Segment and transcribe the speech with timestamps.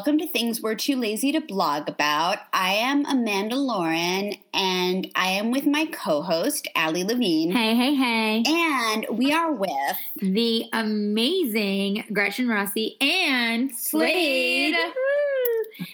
[0.00, 2.38] welcome to Things We're Too Lazy to Blog About.
[2.54, 7.50] I am Amanda Lauren, and I am with my co host, Allie Levine.
[7.50, 8.42] Hey, hey, hey.
[8.46, 14.74] And we are with the amazing Gretchen Rossi and Slade.
[14.74, 14.92] Slade.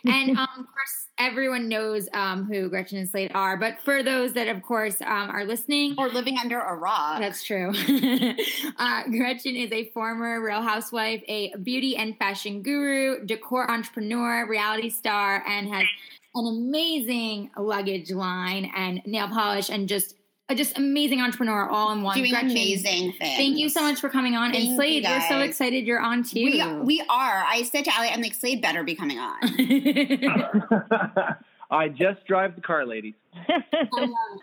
[0.04, 3.56] And um, of course, everyone knows um, who Gretchen and Slade are.
[3.56, 7.42] But for those that, of course, um, are listening, or living under a rock, that's
[7.42, 7.72] true.
[8.78, 14.90] uh, Gretchen is a former Real Housewife, a beauty and fashion guru, decor entrepreneur, reality
[14.90, 15.86] star, and has
[16.34, 20.14] an amazing luggage line and nail polish and just
[20.48, 22.16] a just amazing entrepreneur all in one.
[22.16, 23.36] doing Gretchen, amazing things.
[23.36, 24.52] Thank you so much for coming on.
[24.52, 26.44] Thank and you, Slade, we're so excited you're on too.
[26.44, 27.44] We, we are.
[27.46, 29.40] I said to Allie, I'm like, Slade better be coming on.
[31.70, 33.14] I just drive the car, ladies.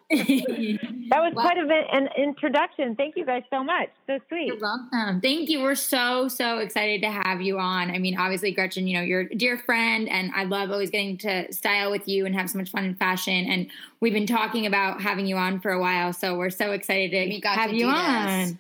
[0.10, 1.42] That was Wow.
[1.44, 2.96] quite a bit, an introduction.
[2.96, 3.90] Thank you guys so much.
[4.08, 4.48] So sweet.
[4.48, 5.22] You're welcome.
[5.22, 5.62] Thank you.
[5.62, 7.92] We're so, so excited to have you on.
[7.92, 11.18] I mean, obviously, Gretchen, you know, you're a dear friend, and I love always getting
[11.20, 13.46] to style with you and have so much fun in fashion.
[13.50, 13.68] And
[14.00, 17.30] we've been talking about having you on for a while, so we're so excited to
[17.30, 18.40] We got have to you on.
[18.48, 18.54] this.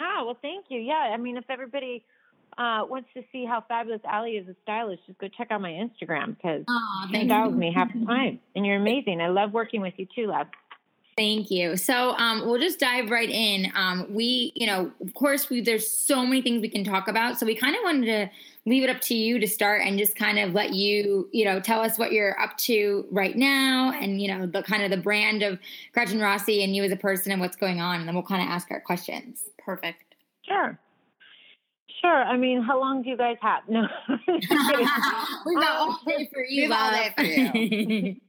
[0.00, 0.80] Oh, well, thank you.
[0.80, 2.04] Yeah, I mean, if everybody
[2.58, 5.70] uh, wants to see how fabulous Allie is a stylist, just go check out my
[5.70, 8.40] Instagram because Oh, you thank with me half the time.
[8.56, 9.20] And you're amazing.
[9.20, 10.48] I love working with you too, love.
[11.16, 11.76] Thank you.
[11.76, 13.72] So um, we'll just dive right in.
[13.74, 17.38] Um, we, you know, of course, we there's so many things we can talk about.
[17.38, 18.30] So we kind of wanted to
[18.66, 21.58] leave it up to you to start and just kind of let you, you know,
[21.58, 24.96] tell us what you're up to right now, and you know, the kind of the
[24.96, 25.58] brand of
[25.92, 28.42] Gretchen Rossi and you as a person and what's going on, and then we'll kind
[28.42, 29.42] of ask our questions.
[29.58, 30.14] Perfect.
[30.42, 30.78] Sure.
[32.00, 32.22] Sure.
[32.22, 33.62] I mean, how long do you guys have?
[33.68, 33.86] No.
[34.28, 37.16] We've got all day for you, We've all love.
[37.16, 38.20] day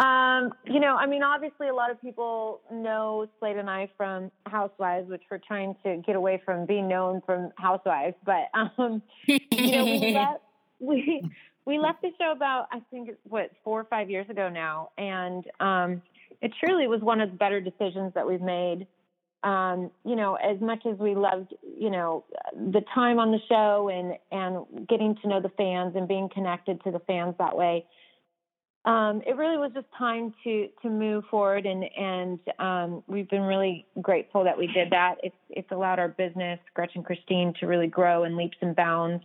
[0.00, 4.32] Um, you know, I mean, obviously, a lot of people know Slade and I from
[4.46, 8.16] Housewives, which we're trying to get away from being known from Housewives.
[8.26, 10.40] But um, you know, we left
[10.80, 11.30] we
[11.64, 14.90] we left the show about I think it's, what four or five years ago now,
[14.98, 16.02] and um,
[16.40, 18.88] it truly was one of the better decisions that we've made.
[19.44, 22.24] Um, you know, as much as we loved, you know,
[22.54, 26.82] the time on the show and and getting to know the fans and being connected
[26.84, 27.84] to the fans that way
[28.84, 33.42] um, it really was just time to to move forward, and and um, we've been
[33.42, 35.14] really grateful that we did that.
[35.22, 39.24] It's it's allowed our business, Gretchen Christine, to really grow in leaps and bounds,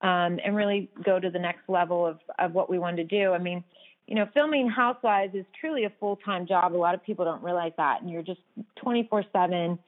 [0.00, 3.32] um, and really go to the next level of of what we wanted to do.
[3.32, 3.62] I mean,
[4.06, 6.74] you know, filming Housewives is truly a full time job.
[6.74, 8.40] A lot of people don't realize that, and you're just
[8.76, 9.78] twenty four seven.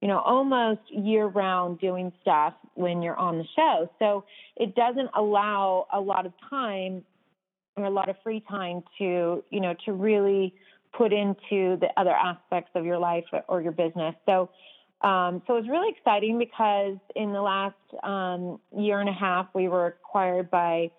[0.00, 3.90] You know, almost year round doing stuff when you're on the show.
[3.98, 7.02] So it doesn't allow a lot of time
[7.76, 10.54] or a lot of free time to you know to really
[10.92, 14.48] put into the other aspects of your life or your business so
[15.02, 19.46] um, so it was really exciting because in the last um, year and a half
[19.54, 20.90] we were acquired by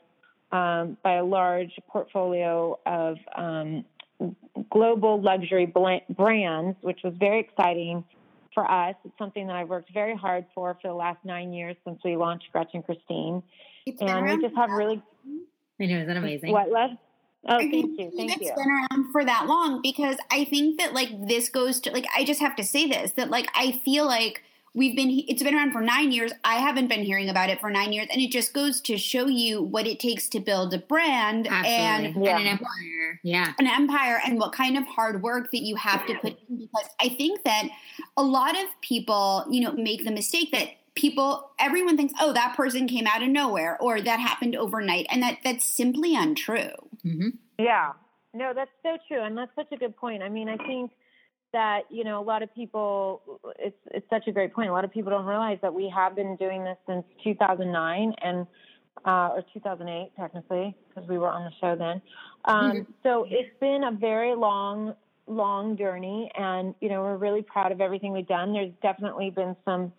[0.51, 3.83] um, by a large portfolio of um,
[4.69, 8.03] global luxury brands which was very exciting
[8.53, 11.75] for us it's something that i've worked very hard for for the last nine years
[11.85, 13.43] since we launched gretchen christine
[13.85, 15.03] It's and we just have really
[15.79, 16.51] I know, isn't that amazing?
[16.51, 16.91] what, love?
[17.47, 18.53] Oh, I thank mean, you, thank it's you.
[18.55, 22.25] been around for that long because I think that like this goes to like I
[22.25, 24.43] just have to say this that like I feel like
[24.77, 26.31] we've been it's been around for nine years.
[26.43, 29.25] I haven't been hearing about it for nine years, and it just goes to show
[29.25, 32.37] you what it takes to build a brand and Yeah.
[32.37, 33.19] And an empire.
[33.23, 33.53] Yeah.
[33.59, 36.89] an empire and what kind of hard work that you have to put in because
[37.01, 37.67] I think that
[38.15, 42.55] a lot of people, you know, make the mistake that people everyone thinks, "Oh, that
[42.55, 46.69] person came out of nowhere or that happened overnight." And that that's simply untrue.
[47.01, 47.93] hmm Yeah,
[48.33, 50.21] no, that's so true, and that's such a good point.
[50.21, 50.91] I mean, I think
[51.53, 53.21] that you know a lot of people.
[53.59, 54.69] It's it's such a great point.
[54.69, 58.47] A lot of people don't realize that we have been doing this since 2009 and
[59.05, 62.01] uh, or 2008 technically because we were on the show then.
[62.45, 64.95] Um, So it's been a very long
[65.27, 69.57] long journey and you know we're really proud of everything we've done there's definitely been
[69.65, 69.91] some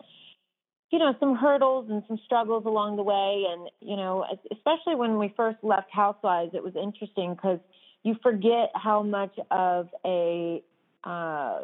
[0.91, 5.19] you know some hurdles and some struggles along the way and you know especially when
[5.19, 7.59] we first left housewives it was interesting because
[8.01, 10.63] you forget how much of a
[11.03, 11.59] uh,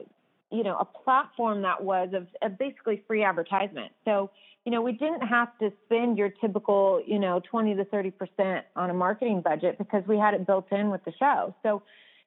[0.52, 4.30] you know a platform that was of, of basically free advertisement so
[4.66, 8.66] you know we didn't have to spend your typical you know 20 to 30 percent
[8.76, 11.82] on a marketing budget because we had it built in with the show so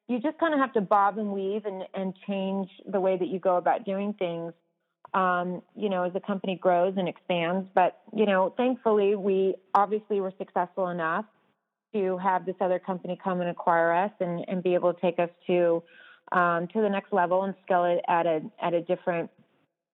[0.09, 3.29] you just kind of have to bob and weave and, and change the way that
[3.29, 4.53] you go about doing things
[5.15, 7.69] um, you know, as the company grows and expands.
[7.75, 11.25] But, you know, thankfully, we obviously were successful enough
[11.95, 15.19] to have this other company come and acquire us and, and be able to take
[15.19, 15.83] us to
[16.33, 19.31] um, to the next level and scale it at a at a different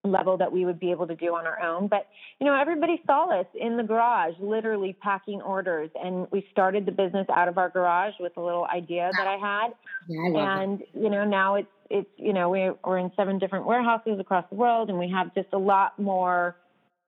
[0.05, 1.89] level that we would be able to do on our own.
[1.89, 2.07] But,
[2.39, 5.91] you know, everybody saw us in the garage, literally packing orders.
[6.01, 9.37] And we started the business out of our garage with a little idea that I
[9.37, 9.69] had.
[10.09, 13.67] Yeah, I and, you know, now it's, it's, you know, we're, we're in seven different
[13.67, 16.57] warehouses across the world and we have just a lot more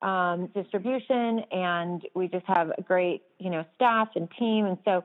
[0.03, 4.67] um, distribution and we just have a great, you know, staff and team.
[4.67, 5.05] And so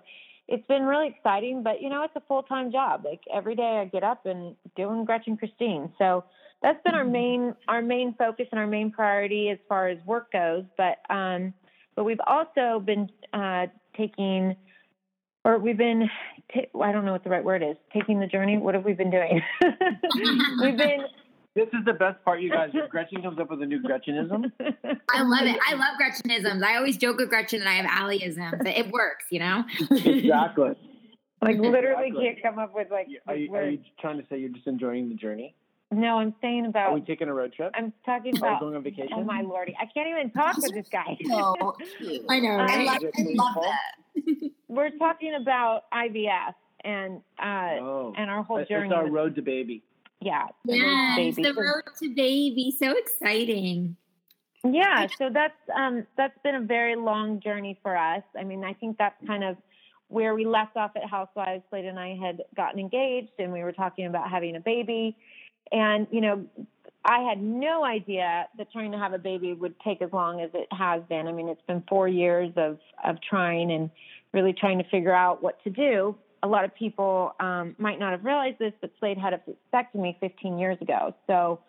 [0.52, 3.04] it's been really exciting, but you know, it's a full time job.
[3.06, 5.92] Like every day I get up and doing Gretchen Christine.
[5.98, 6.26] So
[6.62, 7.12] that's been our Mm-hmm.
[7.12, 10.64] main our main focus and our main priority as far as work goes.
[10.78, 11.54] But um,
[11.96, 13.68] but we've also been uh,
[13.98, 14.56] taking,
[15.44, 16.10] or we've been,
[16.54, 18.58] ta- I don't know what the right word is, taking the journey.
[18.58, 19.42] What have we been doing?
[20.62, 21.06] we've been.
[21.54, 22.70] This is the best part, you guys.
[22.90, 24.52] Gretchen comes up with a new Gretchenism.
[25.14, 25.60] I love it.
[25.68, 26.64] I love Gretchenisms.
[26.64, 28.66] I always joke with Gretchen that I have Allieisms.
[28.66, 29.64] It works, you know?
[29.92, 30.72] exactly.
[31.44, 32.24] Like literally Exactly.
[32.24, 35.10] can't come up with like Are you, are you trying to say you're just enjoying
[35.10, 35.56] the journey?
[35.90, 36.92] No, I'm saying about.
[36.92, 37.72] Are we taking a road trip?
[37.74, 38.60] I'm talking Are about.
[38.60, 39.10] going on vacation?
[39.16, 39.76] Oh my lordy!
[39.82, 41.18] I can't even talk with this guy.
[41.28, 42.26] So cute.
[42.30, 42.80] I know, I right?
[42.80, 44.52] I love, I love that.
[44.68, 48.62] We're talking about IVF and uh, Oh, and our whole journey.
[48.62, 48.94] it's journey.
[48.94, 49.82] our road to baby.
[50.22, 51.44] Yeah, the road to Yes, baby.
[51.44, 52.76] the road to baby.
[52.78, 53.98] So exciting.
[54.64, 58.24] Yeah, so that's um that's been a very long journey for us.
[58.38, 59.58] I mean, I think that's kind of
[60.08, 61.64] where we left off at Housewives.
[61.70, 65.18] Slade and I had gotten engaged, and we were talking about having a baby.
[65.72, 66.46] And you know,
[67.04, 70.52] I had no idea that trying to have a baby would take as long as
[70.54, 71.28] it has been.
[71.28, 73.90] I mean, it's been four years of of trying and
[74.32, 76.16] really trying to figure out what to do.
[76.44, 79.42] A lot of people um, might not have realized this, but Slade had a
[79.74, 81.14] vasectomy 15 years ago.
[81.28, 81.60] So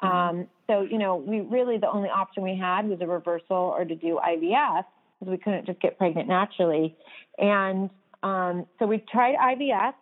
[0.00, 3.84] um, so, you know, we really, the only option we had was a reversal or
[3.84, 4.84] to do IVF
[5.18, 6.96] because we couldn't just get pregnant naturally.
[7.38, 7.90] And
[8.22, 9.94] um, so we tried IVF.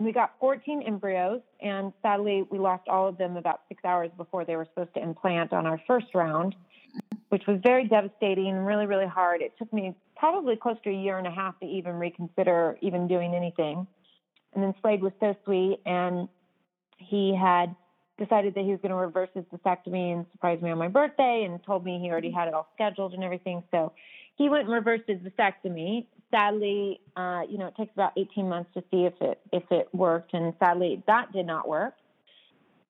[0.00, 4.44] We got 14 embryos, and sadly, we lost all of them about six hours before
[4.44, 6.54] they were supposed to implant on our first round,
[7.28, 9.42] which was very devastating and really, really hard.
[9.42, 13.06] It took me probably close to a year and a half to even reconsider even
[13.06, 13.86] doing anything.
[14.54, 16.28] And then Slade was so sweet, and
[16.96, 17.74] he had
[18.18, 21.46] decided that he was going to reverse his vasectomy and surprise me on my birthday
[21.48, 23.62] and told me he already had it all scheduled and everything.
[23.70, 23.92] So
[24.36, 26.06] he went and reversed his vasectomy.
[26.30, 29.88] Sadly, uh, you know, it takes about 18 months to see if it if it
[29.92, 31.94] worked, and sadly that did not work.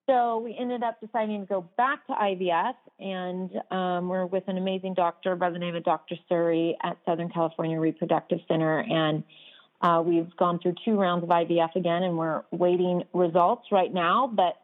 [0.09, 4.57] So we ended up deciding to go back to IVF, and um, we're with an
[4.57, 6.15] amazing doctor by the name of Dr.
[6.27, 9.23] Surrey at Southern California Reproductive Center, and
[9.83, 14.25] uh, we've gone through two rounds of IVF again, and we're waiting results right now.
[14.25, 14.59] But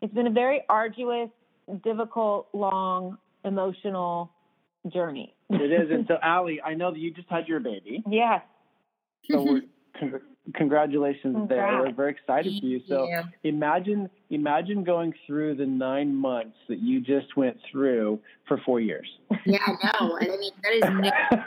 [0.00, 1.30] it's been a very arduous,
[1.82, 4.30] difficult, long, emotional
[4.92, 5.34] journey.
[5.50, 5.90] It is.
[5.90, 8.04] And so, Allie, I know that you just had your baby.
[8.08, 8.42] yes.
[9.28, 9.62] So we're,
[9.98, 10.20] con-
[10.54, 11.80] congratulations there.
[11.80, 12.80] We're very excited for you.
[12.88, 18.58] So Thank imagine imagine going through the nine months that you just went through for
[18.64, 19.06] four years.
[19.44, 20.18] Yeah, no.
[20.20, 20.82] I mean, that is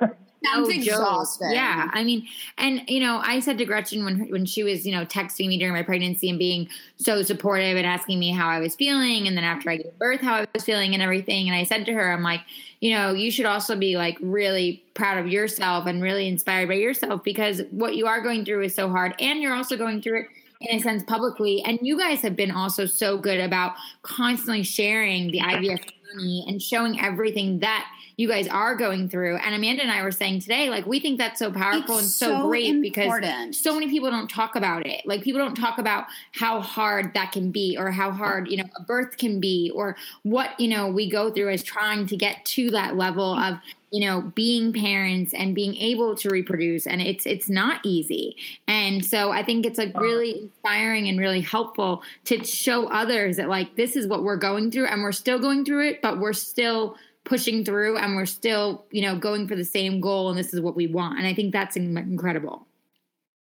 [0.02, 0.10] no
[0.46, 1.52] Sounds no oh, exhausting.
[1.52, 4.92] Yeah, I mean, and you know, I said to Gretchen when when she was, you
[4.92, 8.60] know, texting me during my pregnancy and being so supportive and asking me how I
[8.60, 11.56] was feeling, and then after I gave birth, how I was feeling and everything, and
[11.56, 12.42] I said to her, I'm like,
[12.82, 16.76] you know, you should also be like really proud of yourself and really inspired by
[16.76, 20.22] yourself because what you are going through is so hard, and you're also going through
[20.22, 20.28] it
[20.62, 21.64] in a sense publicly.
[21.64, 26.62] And you guys have been also so good about constantly sharing the IVF journey and
[26.62, 29.38] showing everything that you guys are going through.
[29.38, 32.12] And Amanda and I were saying today, like, we think that's so powerful It's and
[32.12, 35.06] so, so great because so many people don't talk about it.
[35.06, 38.66] Like, people don't talk about how hard that can be or how hard, you know,
[38.76, 42.44] a birth can be or what, you know, we go through as trying to get
[42.46, 43.60] to that level of,
[43.92, 46.88] you know, being parents and being able to reproduce.
[46.88, 48.36] And it's, it's not easy.
[48.68, 53.48] And so I think it's like really inspiring and really helpful to show others that
[53.48, 56.34] like this is what we're going through and we're still going through it, but we're
[56.34, 56.98] still
[57.28, 60.62] pushing through and we're still, you know, going for the same goal and this is
[60.62, 61.20] what we want.
[61.20, 62.66] And I think that's incredible.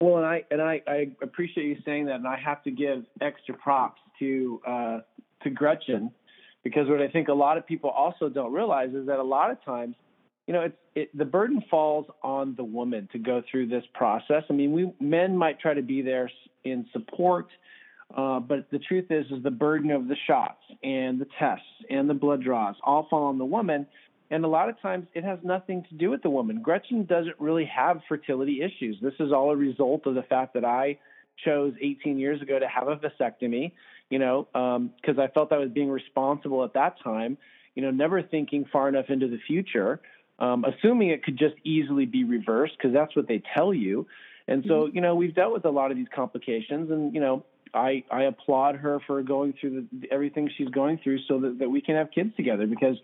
[0.02, 3.04] Well, and I and I, I appreciate you saying that, and I have to give
[3.20, 5.00] extra props to uh,
[5.44, 6.12] to Gretchen
[6.64, 9.52] because what I think a lot of people also don't realize is that a lot
[9.52, 9.96] of times,
[10.48, 14.44] you know, it's it, the burden falls on the woman to go through this process.
[14.50, 16.32] I mean, we men might try to be there
[16.64, 17.48] in support,
[18.16, 22.10] uh, but the truth is, is the burden of the shots and the tests and
[22.10, 23.86] the blood draws all fall on the woman.
[24.32, 26.62] And a lot of times it has nothing to do with the woman.
[26.62, 28.98] Gretchen doesn't really have fertility issues.
[29.02, 31.00] This is all a result of the fact that I
[31.44, 33.72] chose 18 years ago to have a vasectomy,
[34.10, 34.48] you know,
[35.02, 37.38] because I felt I was being responsible at that time,
[37.76, 40.00] you know, never thinking far enough into the future,
[40.38, 44.08] um, assuming it could just easily be reversed because that's what they tell you.
[44.48, 46.90] And so, you know, we've dealt with a lot of these complications.
[46.90, 51.20] And, you know, I I applaud her for going through the, everything she's going through
[51.28, 52.98] so that, that we can have kids together because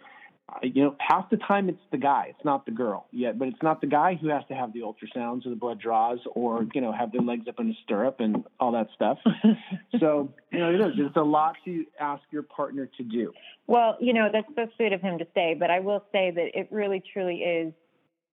[0.61, 3.61] you know, half the time it's the guy, it's not the girl yet, but it's
[3.63, 6.81] not the guy who has to have the ultrasounds or the blood draws or, you
[6.81, 9.17] know, have their legs up in a stirrup and all that stuff.
[9.99, 13.33] so, you know, it is, it's a lot to ask your partner to do.
[13.67, 16.57] Well, you know, that's so sweet of him to say, but I will say that
[16.57, 17.73] it really truly is,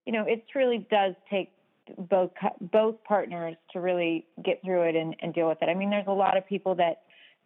[0.05, 1.51] you know, it truly does take
[1.99, 5.69] both, both partners to really get through it and, and deal with it.
[5.69, 7.03] I mean, there's a lot of people that,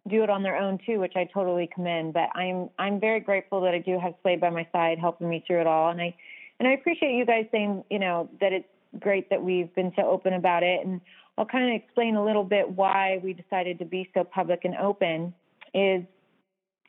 [0.07, 2.13] do it on their own too, which I totally commend.
[2.13, 5.43] But I'm I'm very grateful that I do have Slade by my side helping me
[5.45, 6.15] through it all, and I
[6.59, 8.67] and I appreciate you guys saying you know that it's
[8.99, 11.01] great that we've been so open about it, and
[11.37, 14.75] I'll kind of explain a little bit why we decided to be so public and
[14.75, 15.33] open.
[15.73, 16.03] Is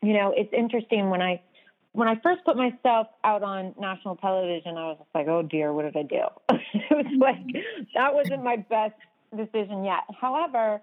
[0.03, 1.41] you know it's interesting when I
[1.93, 5.73] when I first put myself out on national television, I was just like, oh dear,
[5.73, 6.25] what did I do?
[6.75, 7.65] it was like
[7.95, 8.95] that wasn't my best
[9.37, 10.03] decision yet.
[10.21, 10.81] However,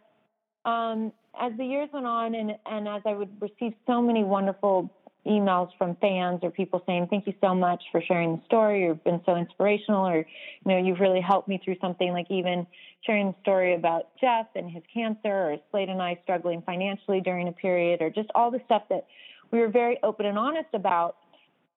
[0.66, 4.90] um, as the years went on and, and as I would receive so many wonderful
[5.26, 8.84] emails from fans or people saying, thank you so much for sharing the story.
[8.84, 10.26] You've been so inspirational or, you
[10.66, 12.68] know, you've really helped me through something like even
[13.06, 17.48] sharing the story about Jeff and his cancer or Slade and I struggling financially during
[17.48, 19.08] a period or just all the stuff that
[19.52, 21.18] we were very open and honest about.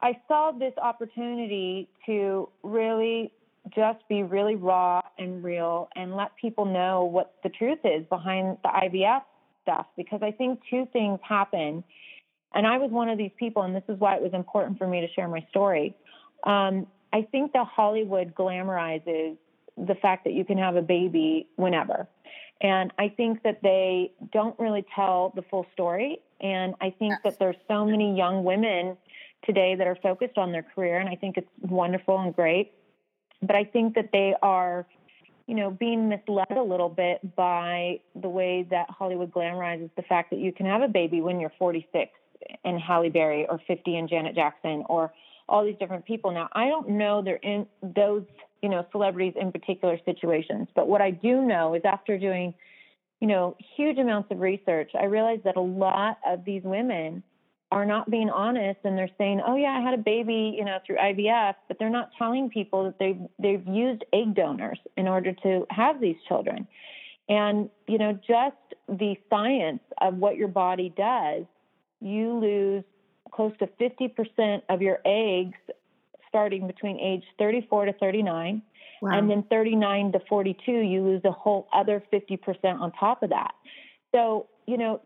[0.00, 3.32] I saw this opportunity to really
[3.74, 8.58] just be really raw and real and let people know what the truth is behind
[8.62, 9.22] the IVF
[9.62, 11.84] stuff because I think two things happen.
[12.54, 14.86] And I was one of these people, and this is why it was important for
[14.86, 15.94] me to share my story.
[16.44, 19.36] Um, I think that Hollywood glamorizes
[19.76, 22.08] the fact that you can have a baby whenever.
[22.60, 26.20] And I think that they don't really tell the full story.
[26.40, 28.96] And I think that there's so many young women
[29.44, 32.72] today that are focused on their career, and I think it's wonderful and great.
[33.42, 34.86] But I think that they are,
[35.46, 40.30] you know, being misled a little bit by the way that Hollywood glamorizes the fact
[40.30, 42.10] that you can have a baby when you're 46
[42.64, 45.12] and Halle Berry or 50 and Janet Jackson or
[45.48, 46.30] all these different people.
[46.30, 48.24] Now, I don't know they're in those,
[48.62, 52.54] you know, celebrities in particular situations, but what I do know is after doing,
[53.20, 57.22] you know, huge amounts of research, I realized that a lot of these women
[57.70, 60.78] are not being honest and they're saying, "Oh yeah, I had a baby, you know,
[60.86, 65.32] through IVF," but they're not telling people that they've they've used egg donors in order
[65.42, 66.66] to have these children.
[67.28, 68.56] And you know, just
[68.88, 71.44] the science of what your body does,
[72.00, 72.84] you lose
[73.30, 75.58] close to 50% of your eggs
[76.28, 78.62] starting between age 34 to 39.
[79.00, 79.18] Wow.
[79.18, 82.38] And then 39 to 42, you lose a whole other 50%
[82.80, 83.54] on top of that.
[84.12, 85.00] So, you know,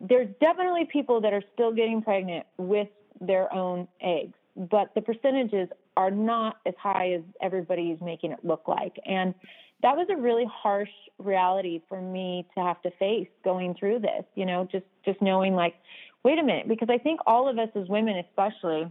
[0.00, 2.88] there's definitely people that are still getting pregnant with
[3.20, 8.38] their own eggs, but the percentages are not as high as everybody is making it
[8.44, 8.96] look like.
[9.04, 9.34] And
[9.82, 14.24] that was a really harsh reality for me to have to face going through this,
[14.34, 15.74] you know, just just knowing like,
[16.24, 18.90] wait a minute, because I think all of us as women especially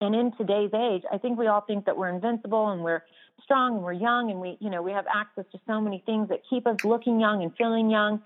[0.00, 3.02] and in today's age, I think we all think that we're invincible and we're
[3.42, 6.28] strong and we're young and we, you know, we have access to so many things
[6.28, 8.22] that keep us looking young and feeling young.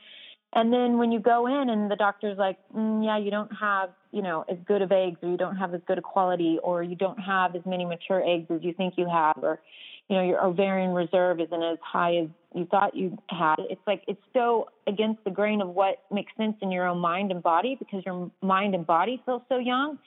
[0.53, 3.91] And then when you go in and the doctor's like, mm, yeah, you don't have,
[4.11, 6.83] you know, as good of eggs or you don't have as good a quality or
[6.83, 9.61] you don't have as many mature eggs as you think you have or,
[10.09, 13.57] you know, your ovarian reserve isn't as high as you thought you had.
[13.59, 17.31] It's like it's so against the grain of what makes sense in your own mind
[17.31, 20.01] and body because your mind and body feel so young.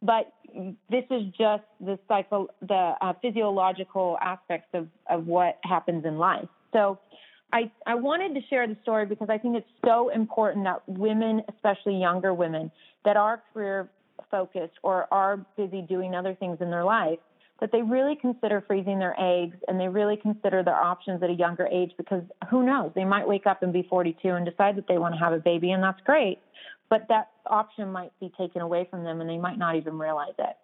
[0.00, 0.32] But
[0.88, 6.48] this is just the psycho, the uh, physiological aspects of, of what happens in life.
[6.72, 6.98] So
[7.52, 11.42] I, I wanted to share the story because I think it's so important that women,
[11.48, 12.70] especially younger women,
[13.04, 13.88] that are career
[14.30, 17.18] focused or are busy doing other things in their life,
[17.60, 21.32] that they really consider freezing their eggs and they really consider their options at a
[21.32, 24.86] younger age because who knows, they might wake up and be 42 and decide that
[24.86, 26.38] they want to have a baby, and that's great.
[26.88, 30.34] But that option might be taken away from them and they might not even realize
[30.38, 30.56] it.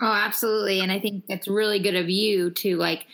[0.00, 0.80] Oh, absolutely.
[0.80, 3.06] And I think it's really good of you to like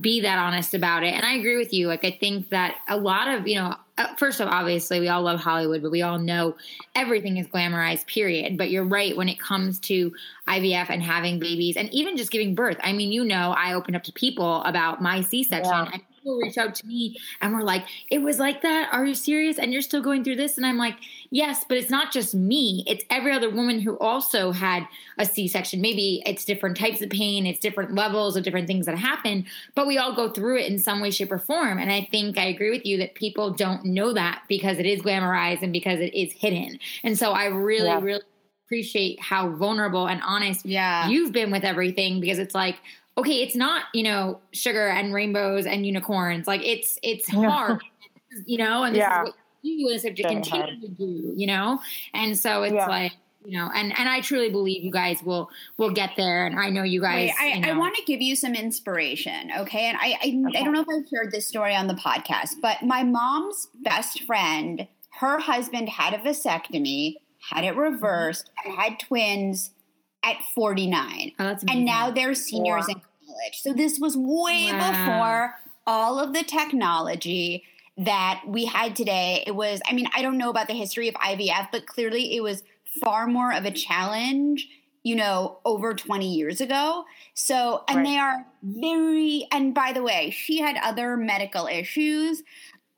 [0.00, 1.14] be that honest about it.
[1.14, 1.86] And I agree with you.
[1.86, 5.08] Like, I think that a lot of, you know, uh, first of all, obviously, we
[5.08, 6.56] all love Hollywood, but we all know
[6.94, 8.56] everything is glamorized, period.
[8.56, 10.12] But you're right when it comes to
[10.48, 12.78] IVF and having babies and even just giving birth.
[12.82, 15.70] I mean, you know, I opened up to people about my C section.
[15.70, 18.88] Yeah people reach out to me and we're like, it was like that.
[18.92, 19.58] Are you serious?
[19.58, 20.56] And you're still going through this?
[20.56, 20.96] And I'm like,
[21.30, 22.84] yes, but it's not just me.
[22.86, 24.86] It's every other woman who also had
[25.18, 25.80] a C section.
[25.80, 29.86] Maybe it's different types of pain, it's different levels of different things that happen, but
[29.86, 31.78] we all go through it in some way, shape, or form.
[31.78, 35.02] And I think I agree with you that people don't know that because it is
[35.02, 36.78] glamorized and because it is hidden.
[37.02, 38.00] And so I really, yeah.
[38.00, 38.22] really
[38.66, 41.08] appreciate how vulnerable and honest yeah.
[41.08, 42.76] you've been with everything because it's like
[43.16, 46.46] okay, it's not, you know, sugar and rainbows and unicorns.
[46.46, 47.80] Like it's it's hard,
[48.46, 49.22] you know, and this yeah.
[49.22, 50.80] is what do and have to Very continue hard.
[50.82, 51.80] to do, you know?
[52.14, 52.88] And so it's Yeah.
[52.88, 53.12] like,
[53.44, 56.46] you know, and, and I truly believe you guys will will get there.
[56.46, 57.30] And I know you guys.
[57.30, 59.86] Wait, I, you know, I want to give you some inspiration, okay?
[59.86, 62.82] And I, I, I don't know if I've shared this story on the podcast, but
[62.82, 64.86] my mom's best friend,
[65.20, 67.16] her husband had a vasectomy,
[67.50, 69.70] had it reversed, and had twins
[70.22, 71.32] at 49.
[71.38, 72.94] Oh, And now they're seniors Wow.
[72.94, 73.60] in college.
[73.60, 74.92] So this was way Wow.
[74.92, 75.54] before
[75.86, 77.64] all of the technology
[77.98, 79.42] that we had today.
[79.46, 82.40] It was, I mean, I don't know about the history of IVF, but clearly it
[82.42, 82.62] was
[83.04, 84.68] far more of a challenge,
[85.02, 87.04] you know, over 20 years ago.
[87.34, 88.06] So, and Right.
[88.06, 92.42] they are very, and by the way, she had other medical issues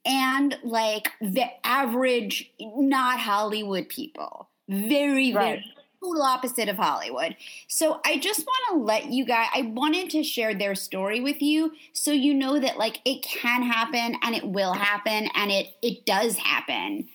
[0.04, 4.49] and like the average, not Hollywood people.
[4.69, 5.61] Very, Right.
[5.61, 5.64] very
[6.04, 7.37] total opposite of Hollywood.
[7.68, 11.40] So I just want to let you guys, I wanted to share their story with
[11.40, 15.75] you so you know that like it can happen and it will happen and it
[15.82, 17.08] it does happen.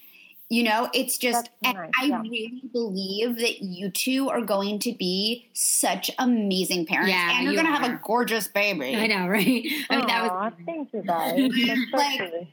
[0.51, 2.22] You know, it's just, That's and I yeah.
[2.22, 7.12] really believe that you two are going to be such amazing parents.
[7.12, 8.96] Yeah, and you're you going to have a gorgeous baby.
[8.96, 9.46] I know, right?
[9.91, 11.38] I mean, that was Aw, thank you guys.
[11.38, 12.48] That's so Like- sweet.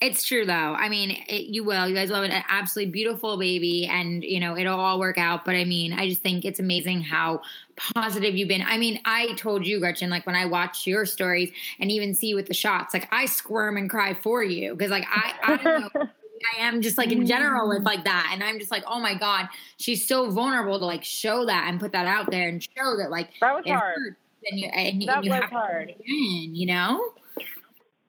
[0.00, 0.52] It's true though.
[0.52, 1.88] I mean, it, you will.
[1.88, 5.44] You guys will have an absolutely beautiful baby, and you know it'll all work out.
[5.44, 7.40] But I mean, I just think it's amazing how
[7.76, 8.62] positive you've been.
[8.62, 11.50] I mean, I told you, Gretchen, like when I watch your stories
[11.80, 15.04] and even see with the shots, like I squirm and cry for you because, like,
[15.10, 16.06] I I don't know.
[16.56, 19.14] I am just like in general with like that, and I'm just like, oh my
[19.18, 22.96] god, she's so vulnerable to like show that and put that out there and show
[22.98, 24.14] that like That was hard.
[24.48, 25.88] and you and, That you was have hard.
[25.88, 27.02] to in, you know.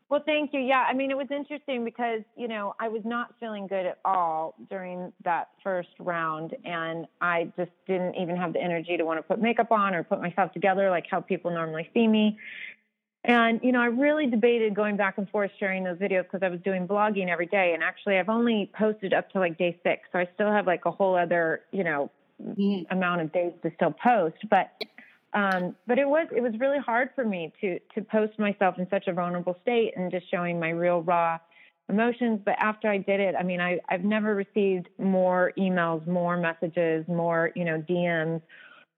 [0.09, 0.59] Well, thank you.
[0.59, 3.99] Yeah, I mean, it was interesting because, you know, I was not feeling good at
[4.03, 6.55] all during that first round.
[6.65, 10.03] And I just didn't even have the energy to want to put makeup on or
[10.03, 12.39] put myself together like how people normally see me.
[13.24, 16.50] And, you know, I really debated going back and forth sharing those videos because I
[16.50, 17.74] was doing blogging every day.
[17.75, 20.07] And actually, I've only posted up to like day six.
[20.11, 22.09] So I still have like a whole other, you know,
[22.41, 22.91] mm-hmm.
[22.91, 24.37] amount of days to still post.
[24.50, 24.72] But
[25.33, 28.87] um, but it was it was really hard for me to to post myself in
[28.89, 31.37] such a vulnerable state and just showing my real raw
[31.87, 32.39] emotions.
[32.44, 37.07] But after I did it, I mean, I I've never received more emails, more messages,
[37.07, 38.42] more you know DMs,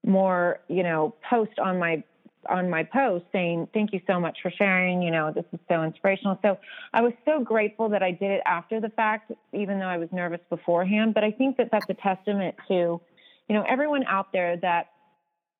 [0.06, 2.04] more you know post on my
[2.50, 5.84] on my post saying thank you so much for sharing you know this is so
[5.84, 6.58] inspirational so
[6.92, 10.10] i was so grateful that i did it after the fact even though i was
[10.12, 13.00] nervous beforehand but i think that that's a testament to
[13.48, 14.91] you know everyone out there that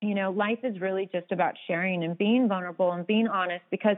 [0.02, 3.98] you know, life is really just about sharing and being vulnerable and being honest because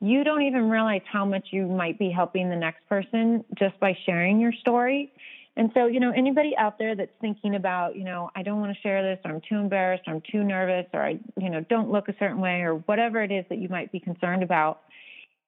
[0.00, 3.96] you don't even realize how much you might be helping the next person just by
[4.04, 5.12] sharing your story.
[5.56, 8.74] And so, you know, anybody out there that's thinking about, you know, I don't want
[8.74, 11.60] to share this, or I'm too embarrassed, or I'm too nervous, or I, you know,
[11.68, 14.80] don't look a certain way, or whatever it is that you might be concerned about,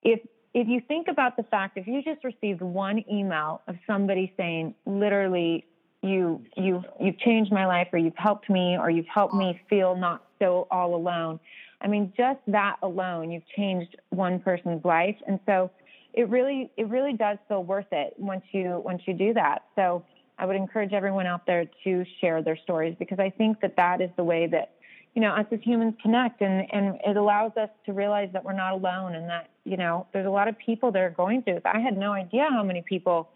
[0.02, 0.20] if
[0.52, 4.74] if you think about the fact if you just received one email of somebody saying
[4.86, 5.64] literally
[6.04, 9.96] you you you've changed my life or you've helped me or you've helped me feel
[9.96, 11.40] not so all alone.
[11.80, 15.16] I mean just that alone you've changed one person's life.
[15.26, 15.70] And so
[16.12, 19.64] it really it really does feel worth it once you once you do that.
[19.76, 20.04] So
[20.38, 24.00] i would encourage everyone out there to share their stories because i think that that
[24.00, 24.72] is the way that
[25.14, 28.52] you know us as humans connect and and it allows us to realize that we're
[28.52, 31.54] not alone and that you know there's a lot of people that are going through
[31.54, 31.62] this.
[31.64, 33.28] I had no idea how many people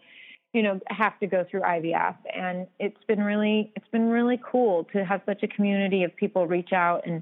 [0.53, 4.85] you know have to go through IVF and it's been really it's been really cool
[4.93, 7.21] to have such a community of people reach out and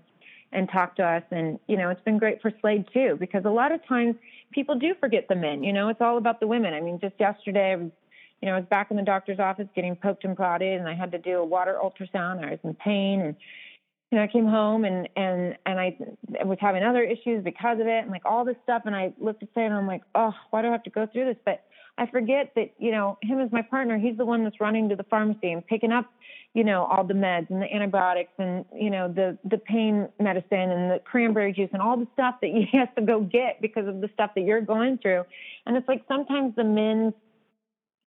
[0.54, 1.24] and talk to us.
[1.32, 4.16] And you know it's been great for Slade too because a lot of times
[4.52, 5.64] people do forget the men.
[5.64, 6.74] You know it's all about the women.
[6.74, 7.92] I mean just yesterday I was
[8.42, 10.96] you know I was back in the doctor's office getting poked and prodded and I
[10.96, 13.36] had to do a water ultrasound I was in pain and
[14.12, 15.98] you know, I came home and and and I
[16.46, 18.84] was having other issues because of it and like all this stuff.
[18.86, 21.08] And I looked at Slade and I'm like, oh, why do I have to go
[21.08, 21.36] through this?
[21.44, 21.66] But
[21.98, 24.96] I forget that, you know, him as my partner, he's the one that's running to
[24.96, 26.06] the pharmacy and picking up,
[26.54, 30.72] you know, all the meds and the antibiotics and, you know, the the pain medicine
[30.72, 33.88] and the cranberry juice and all the stuff that he has to go get because
[33.88, 35.24] of the stuff that you're going through.
[35.66, 37.14] And it's like sometimes the men's,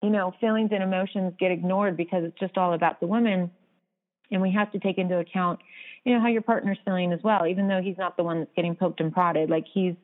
[0.03, 3.51] you know, feelings and emotions get ignored because it's just all about the women.
[4.33, 5.61] And we have to take into account,
[6.05, 8.51] you know, how your partner's feeling as well, even though he's not the one that's
[8.57, 9.49] getting poked and prodded.
[9.49, 9.94] Like he's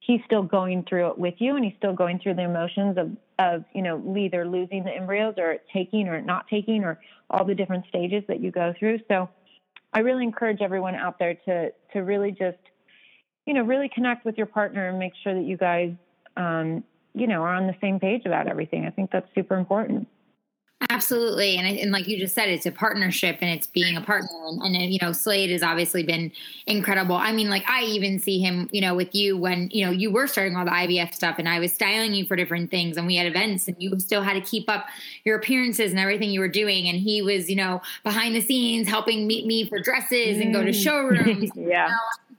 [0.00, 3.10] he's still going through it with you and he's still going through the emotions of
[3.38, 6.98] of you know either losing the embryos or taking or not taking or
[7.30, 8.98] all the different stages that you go through.
[9.08, 9.28] So
[9.92, 12.58] i really encourage everyone out there to to really just
[13.46, 15.92] you know really connect with your partner and make sure that you guys
[16.36, 16.82] um,
[17.14, 18.86] you know are on the same page about everything.
[18.86, 20.08] I think that's super important
[20.90, 24.28] Absolutely, and and like you just said, it's a partnership, and it's being a partner.
[24.46, 26.30] And, and you know, Slade has obviously been
[26.66, 27.16] incredible.
[27.16, 30.10] I mean, like I even see him, you know, with you when you know you
[30.10, 33.06] were starting all the IVF stuff, and I was styling you for different things, and
[33.06, 34.86] we had events, and you still had to keep up
[35.24, 36.88] your appearances and everything you were doing.
[36.88, 40.62] And he was, you know, behind the scenes helping meet me for dresses and go
[40.62, 40.84] to mm.
[40.84, 41.50] showrooms.
[41.56, 41.86] yeah.
[41.86, 41.96] You know,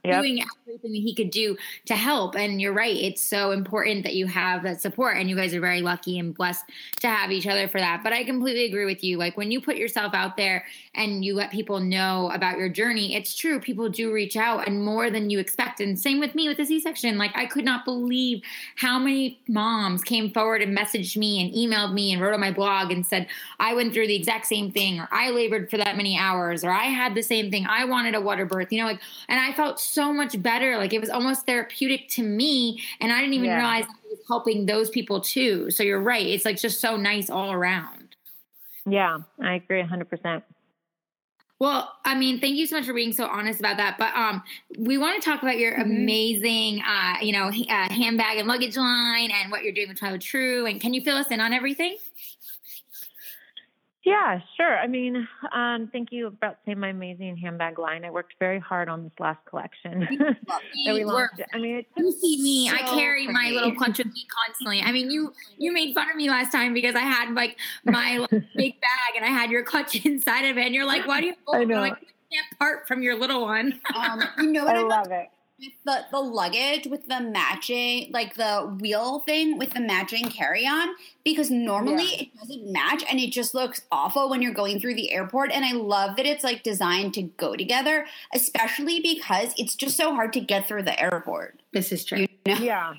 [0.08, 0.22] yep.
[0.22, 2.36] doing everything he could do to help.
[2.36, 5.60] And you're right; it's so important that you have that support, and you guys are
[5.60, 6.64] very lucky and blessed
[7.00, 8.02] to have each other for that.
[8.02, 9.18] But I completely agree with you.
[9.18, 13.14] Like when you put yourself out there and you let people know about your journey,
[13.14, 13.60] it's true.
[13.60, 15.80] People do reach out, and more than you expect.
[15.80, 17.18] And same with me with the C-section.
[17.18, 18.42] Like I could not believe
[18.76, 22.52] how many moms came forward and messaged me and emailed me and wrote on my
[22.52, 23.26] blog and said
[23.60, 26.70] I went through the exact same thing, or I labored for that many hours, or
[26.70, 27.66] I had the same thing.
[27.68, 28.72] I wanted a water birth.
[28.72, 30.76] You know, like, and I felt so much better.
[30.76, 32.82] Like it was almost therapeutic to me.
[33.00, 33.56] And I didn't even yeah.
[33.56, 35.70] realize I was helping those people too.
[35.70, 36.26] So you're right.
[36.26, 38.16] It's like just so nice all around.
[38.86, 40.42] Yeah, I agree 100%.
[41.60, 43.96] Well, I mean, thank you so much for being so honest about that.
[43.98, 44.42] But um,
[44.78, 45.90] we want to talk about your mm-hmm.
[45.90, 50.20] amazing, uh, you know, uh, handbag and luggage line and what you're doing with Twilight
[50.20, 50.66] True.
[50.66, 51.96] And can you fill us in on everything?
[54.04, 54.78] Yeah, sure.
[54.78, 58.04] I mean, um, thank you about saying my amazing handbag line.
[58.04, 60.00] I worked very hard on this last collection
[60.86, 61.42] that we launched.
[61.52, 62.68] I mean, you see me.
[62.68, 64.80] So I carry my little clutch with me constantly.
[64.82, 68.24] I mean, you you made fun of me last time because I had like my
[68.30, 71.26] big bag and I had your clutch inside of it, and you're like, "Why do
[71.26, 71.80] you?" I know.
[71.80, 71.98] Like,
[72.32, 73.80] can't part from your little one.
[73.96, 75.28] um, you know what I, I love it
[75.84, 80.88] the the luggage with the matching like the wheel thing with the matching carry-on
[81.24, 82.20] because normally yeah.
[82.20, 85.64] it doesn't match and it just looks awful when you're going through the airport and
[85.64, 90.32] I love that it's like designed to go together especially because it's just so hard
[90.34, 91.60] to get through the airport.
[91.72, 92.18] This is true.
[92.18, 92.54] You know?
[92.56, 92.94] Yeah.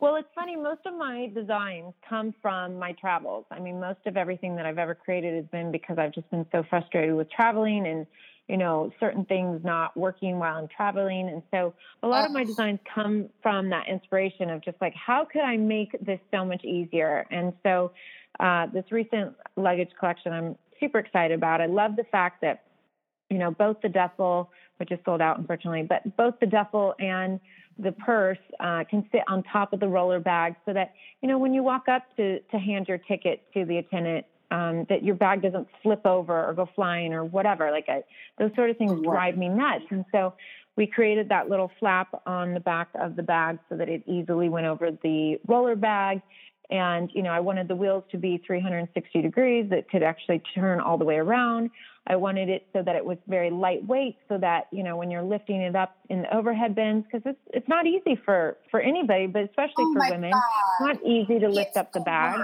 [0.00, 0.56] Well, it's funny.
[0.56, 3.44] Most of my designs come from my travels.
[3.50, 6.46] I mean, most of everything that I've ever created has been because I've just been
[6.52, 8.06] so frustrated with traveling and
[8.50, 11.28] you know, certain things not working while I'm traveling.
[11.28, 12.44] And so a lot of my oh.
[12.44, 16.64] designs come from that inspiration of just like, how could I make this so much
[16.64, 17.26] easier?
[17.30, 17.92] And so
[18.40, 21.60] uh, this recent luggage collection, I'm super excited about.
[21.60, 22.64] I love the fact that,
[23.28, 27.38] you know, both the duffel, which is sold out unfortunately, but both the duffel and
[27.78, 31.38] the purse uh, can sit on top of the roller bag so that, you know,
[31.38, 35.14] when you walk up to, to hand your ticket to the attendant, um, that your
[35.14, 37.70] bag doesn't flip over or go flying or whatever.
[37.70, 38.02] Like I,
[38.38, 39.84] those sort of things drive me nuts.
[39.90, 40.34] And so
[40.76, 44.48] we created that little flap on the back of the bag so that it easily
[44.48, 46.22] went over the roller bag.
[46.70, 50.80] And, you know, I wanted the wheels to be 360 degrees that could actually turn
[50.80, 51.70] all the way around.
[52.06, 55.22] I wanted it so that it was very lightweight so that, you know, when you're
[55.22, 59.26] lifting it up in the overhead bins, because it's, it's not easy for, for anybody,
[59.26, 60.42] but especially oh for women, God.
[60.42, 62.40] it's not easy to lift it's up the bag.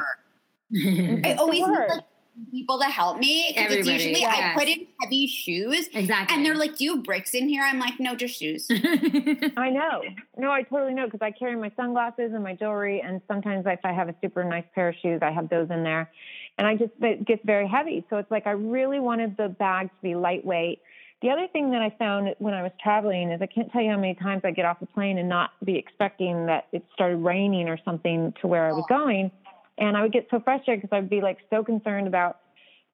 [0.74, 2.04] I always need like
[2.50, 4.54] people to help me because it's usually yes.
[4.54, 5.88] I put in heavy shoes.
[5.92, 6.36] Exactly.
[6.36, 7.62] And they're like, Do you have bricks in here?
[7.62, 8.66] I'm like, No, just shoes.
[8.70, 10.02] I know.
[10.36, 13.00] No, I totally know because I carry my sunglasses and my jewelry.
[13.00, 15.82] And sometimes if I have a super nice pair of shoes, I have those in
[15.82, 16.10] there.
[16.58, 18.04] And I just, it gets very heavy.
[18.08, 20.80] So it's like I really wanted the bag to be lightweight.
[21.22, 23.90] The other thing that I found when I was traveling is I can't tell you
[23.90, 27.16] how many times I get off the plane and not be expecting that it started
[27.16, 28.94] raining or something to where I was oh.
[28.94, 29.30] going
[29.78, 32.38] and I would get so frustrated because I'd be like so concerned about,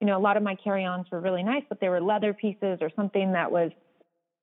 [0.01, 2.35] you know, a lot of my carry ons were really nice, but they were leather
[2.35, 3.71] pieces or something that was,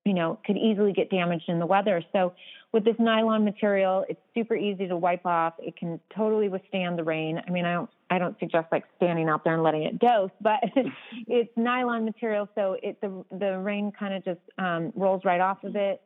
[0.04, 2.02] you know, could easily get damaged in the weather.
[2.12, 2.32] So
[2.72, 5.54] with this nylon material, it's super easy to wipe off.
[5.58, 7.42] It can totally withstand the rain.
[7.46, 10.30] I mean, I don't, I don't suggest like standing out there and letting it dose,
[10.40, 10.60] but
[11.26, 15.62] it's nylon material, so it the the rain kind of just um, rolls right off
[15.62, 16.00] of it.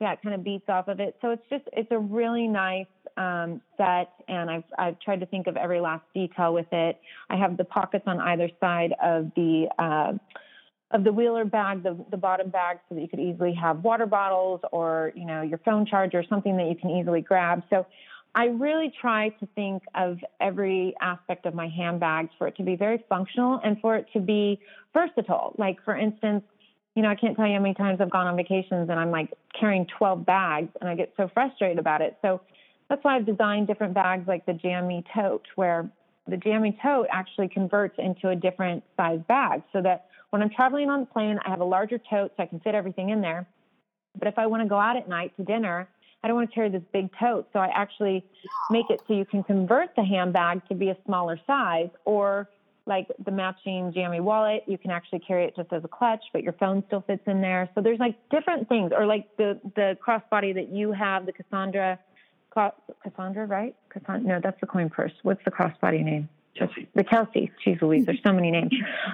[0.00, 1.16] Yeah, it kind of beats off of it.
[1.22, 5.46] So it's just it's a really nice um, set, and I've I've tried to think
[5.46, 7.00] of every last detail with it.
[7.30, 10.12] I have the pockets on either side of the uh,
[10.90, 14.04] of the wheeler bag, the the bottom bag, so that you could easily have water
[14.04, 17.62] bottles or you know your phone charger, something that you can easily grab.
[17.70, 17.86] So.
[18.38, 22.76] I really try to think of every aspect of my handbags for it to be
[22.76, 24.60] very functional and for it to be
[24.92, 25.54] versatile.
[25.56, 26.44] Like, for instance,
[26.96, 29.10] you know, I can't tell you how many times I've gone on vacations and I'm
[29.10, 32.16] like carrying 12 bags and I get so frustrated about it.
[32.22, 32.40] So
[32.88, 35.90] that's why I've designed different bags like the Jammy Tote, where
[36.26, 40.88] the Jammy Tote actually converts into a different size bag so that when I'm traveling
[40.88, 43.46] on the plane, I have a larger tote so I can fit everything in there.
[44.18, 45.88] But if I want to go out at night to dinner,
[46.24, 47.46] I don't want to carry this big tote.
[47.52, 48.24] So I actually
[48.70, 52.48] make it so you can convert the handbag to be a smaller size or
[52.86, 56.42] like the matching jammy wallet, you can actually carry it just as a clutch, but
[56.42, 57.68] your phone still fits in there.
[57.74, 61.98] So there's like different things, or like the the crossbody that you have, the Cassandra
[63.02, 63.74] Cassandra, right?
[63.90, 65.12] Cassandra, no, that's the coin purse.
[65.22, 66.28] What's the crossbody name?
[66.58, 66.88] Kelsey.
[66.94, 67.50] The Kelsey.
[67.64, 68.72] Jeez Louise, there's so many names.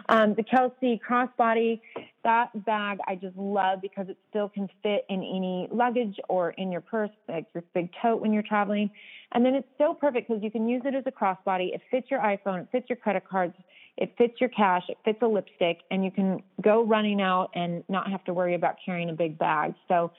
[0.08, 1.80] Um, the Kelsey crossbody.
[2.24, 6.70] That bag I just love because it still can fit in any luggage or in
[6.70, 8.90] your purse, like your big tote when you're traveling.
[9.32, 11.74] And then it's so perfect because you can use it as a crossbody.
[11.74, 13.54] It fits your iPhone, it fits your credit cards,
[13.96, 17.82] it fits your cash, it fits a lipstick, and you can go running out and
[17.88, 19.74] not have to worry about carrying a big bag.
[19.88, 20.12] So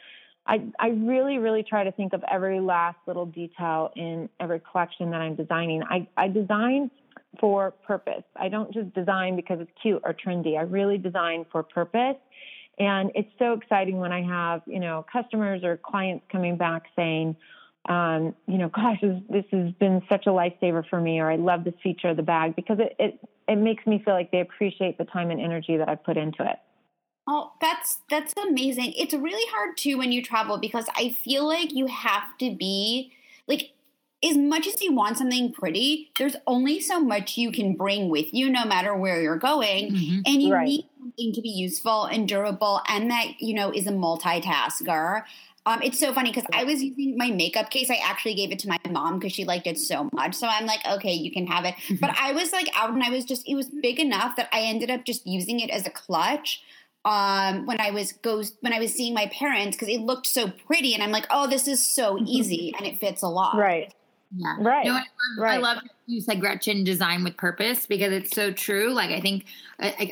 [0.45, 5.11] I, I really, really try to think of every last little detail in every collection
[5.11, 5.83] that I'm designing.
[5.83, 6.91] I, I design
[7.39, 8.23] for purpose.
[8.35, 10.57] I don't just design because it's cute or trendy.
[10.57, 12.17] I really design for purpose.
[12.79, 17.35] And it's so exciting when I have, you know, customers or clients coming back saying,
[17.87, 21.35] um, you know, gosh, this, this has been such a lifesaver for me, or I
[21.35, 24.41] love this feature of the bag because it, it, it makes me feel like they
[24.41, 26.57] appreciate the time and energy that I put into it.
[27.25, 28.93] Oh, that's that's amazing.
[28.97, 33.13] It's really hard too when you travel because I feel like you have to be
[33.47, 33.71] like
[34.23, 38.33] as much as you want something pretty, there's only so much you can bring with
[38.33, 39.91] you no matter where you're going.
[39.91, 40.19] Mm-hmm.
[40.25, 40.65] And you right.
[40.65, 45.23] need something to be useful and durable and that, you know, is a multitasker.
[45.65, 47.89] Um, it's so funny because I was using my makeup case.
[47.89, 50.35] I actually gave it to my mom because she liked it so much.
[50.35, 51.75] So I'm like, okay, you can have it.
[51.75, 51.95] Mm-hmm.
[52.01, 54.61] But I was like out and I was just, it was big enough that I
[54.61, 56.61] ended up just using it as a clutch
[57.05, 60.49] um, when I was goes when I was seeing my parents because it looked so
[60.49, 62.25] pretty, and I'm like, oh, this is so mm-hmm.
[62.27, 63.57] easy, and it fits a lot.
[63.57, 63.93] Right.
[64.35, 64.55] Yeah.
[64.59, 64.85] Right.
[64.85, 65.03] No, I, love,
[65.37, 65.53] right.
[65.55, 68.93] I love you said Gretchen design with purpose because it's so true.
[68.93, 69.45] Like I think,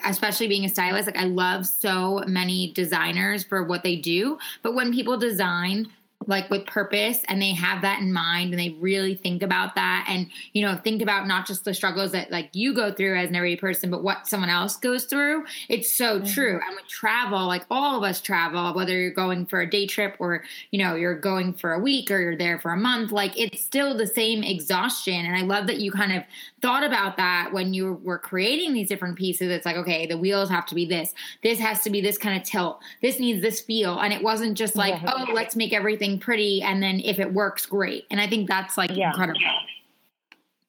[0.05, 4.37] especially being a stylist, like I love so many designers for what they do.
[4.61, 5.87] But when people design
[6.27, 10.05] like with purpose and they have that in mind and they really think about that.
[10.07, 13.29] And you know think about not just the struggles that like you go through as
[13.29, 15.45] an everyday person but what someone else goes through.
[15.69, 16.33] It's so mm-hmm.
[16.33, 16.59] true.
[16.65, 20.15] And with travel like all of us travel whether you're going for a day trip
[20.19, 23.39] or you know you're going for a week or you're there for a month like
[23.39, 25.25] it's still the same exhaustion.
[25.25, 26.23] And i love that you kind of
[26.61, 29.49] thought about that when you were creating these different pieces.
[29.49, 31.13] It's like okay the wheels have to be this.
[31.43, 32.79] This has to be this kind of tilt.
[33.01, 33.99] This needs this feel.
[33.99, 35.13] And it wasn't just like yeah.
[35.15, 38.05] oh let's make everything pretty and then if it works great.
[38.09, 39.09] And i think that's like yeah.
[39.09, 39.39] incredible.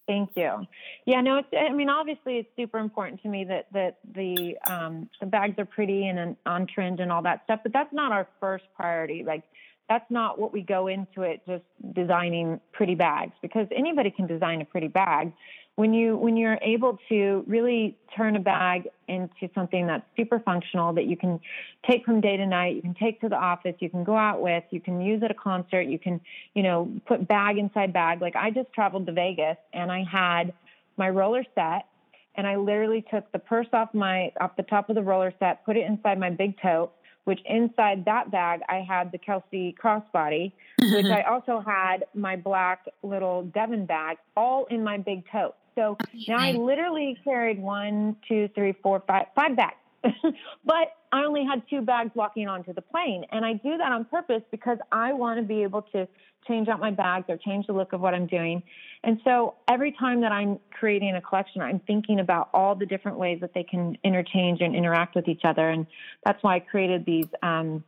[0.07, 0.67] Thank you.
[1.07, 5.09] Yeah no it's i mean obviously it's super important to me that that the um
[5.21, 8.27] the bags are pretty and on trend and all that stuff but that's not our
[8.41, 9.23] first priority.
[9.25, 9.45] Like
[9.89, 14.61] that's not what we go into it just designing pretty bags because anybody can design
[14.63, 15.33] a pretty bag
[15.77, 20.93] when you when you're able to really turn a bag into something that's super functional
[20.93, 21.41] that you can
[21.89, 24.43] take from day to night you can take to the office you can go out
[24.43, 26.21] with you can use at a concert you can
[26.55, 30.53] you know put bag inside bag like i just traveled to vegas and i had
[30.99, 31.87] my roller set
[32.35, 35.65] and i literally took the purse off my off the top of the roller set
[35.65, 36.93] put it inside my big tote
[37.25, 41.13] which inside that bag I had the Kelsey crossbody, which mm-hmm.
[41.13, 45.55] I also had my black little Devon bag, all in my big tote.
[45.75, 45.97] So
[46.29, 49.77] now I literally carried one, two, three, four, five, five bags.
[50.65, 53.25] but I only had two bags walking onto the plane.
[53.31, 56.09] And I do that on purpose because I want to be able to
[56.49, 58.63] change out my bags or change the look of what I'm doing.
[59.05, 63.19] And so every time that I'm creating a collection, I'm thinking about all the different
[63.19, 65.71] ways that they can interchange and interact with each other.
[65.71, 65.87] And
[66.25, 67.27] that's why I created these.
[67.43, 67.85] Um,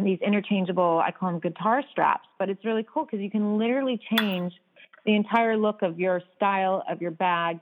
[0.00, 4.00] these interchangeable, I call them guitar straps, but it's really cool because you can literally
[4.16, 4.52] change
[5.04, 7.58] the entire look of your style of your bag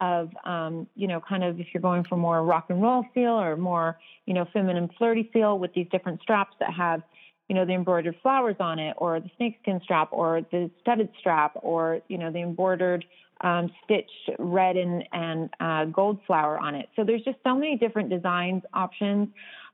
[0.00, 3.32] of um, you know kind of if you're going for more rock and roll feel
[3.32, 7.02] or more you know feminine flirty feel with these different straps that have
[7.48, 11.52] you know the embroidered flowers on it or the snakeskin strap or the studded strap
[11.62, 13.04] or you know the embroidered
[13.40, 16.88] um, stitched red and, and uh, gold flower on it.
[16.96, 19.28] So there's just so many different designs options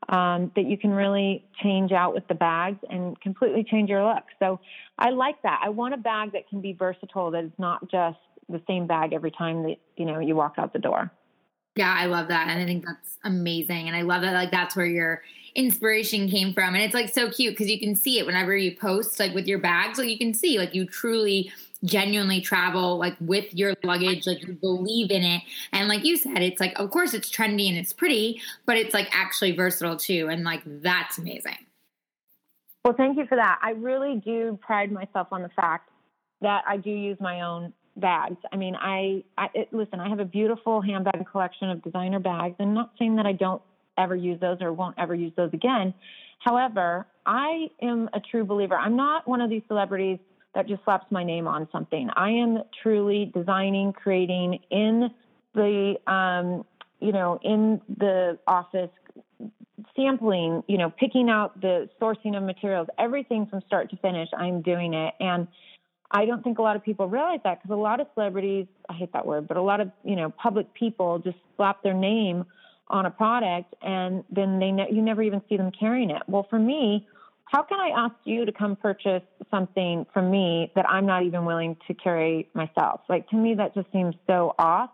[0.09, 4.25] um, that you can really change out with the bags and completely change your look.
[4.39, 4.61] So
[4.99, 5.61] I like that.
[5.63, 9.13] I want a bag that can be versatile, that is not just the same bag
[9.13, 11.11] every time that you know you walk out the door.
[11.77, 12.49] Yeah, I love that.
[12.49, 13.89] And I think that's amazing.
[13.89, 15.23] And I love that like that's where your
[15.55, 16.75] inspiration came from.
[16.75, 19.47] And it's like so cute because you can see it whenever you post like with
[19.47, 19.99] your bags.
[19.99, 21.53] Like you can see like you truly
[21.85, 25.43] genuinely travel like with your luggage like you believe in it.
[25.73, 28.95] And like you said it's like of course it's trendy and it's pretty but it's
[28.95, 31.67] like actually versatile too and like that's amazing.
[32.85, 33.59] Well thank you for that.
[33.63, 35.91] I really do pride myself on the fact
[36.41, 38.37] that i do use my own bags.
[38.53, 42.57] I mean i, I it, listen i have a beautiful handbag collection of designer bags
[42.59, 43.63] i'm not saying that i don't
[43.97, 45.95] ever use those or won't ever use those again.
[46.41, 48.77] However i am a true believer.
[48.77, 50.19] I'm not one of these celebrities
[50.55, 52.09] that just slaps my name on something.
[52.17, 55.11] I am truly designing, creating in
[55.55, 56.65] the, um,
[57.01, 58.91] you know, in the office,
[59.97, 64.29] sampling, you know, picking out the sourcing of materials, everything from start to finish.
[64.37, 65.47] I'm doing it, and
[66.11, 68.93] I don't think a lot of people realize that because a lot of celebrities, I
[68.93, 72.45] hate that word, but a lot of, you know, public people just slap their name
[72.89, 76.23] on a product and then they ne- you never even see them carrying it.
[76.29, 77.09] Well, for me,
[77.55, 81.45] how can I ask you to come purchase something from me that I'm not even
[81.45, 83.03] willing to carry myself?
[83.09, 84.91] Like to me that just seems so off.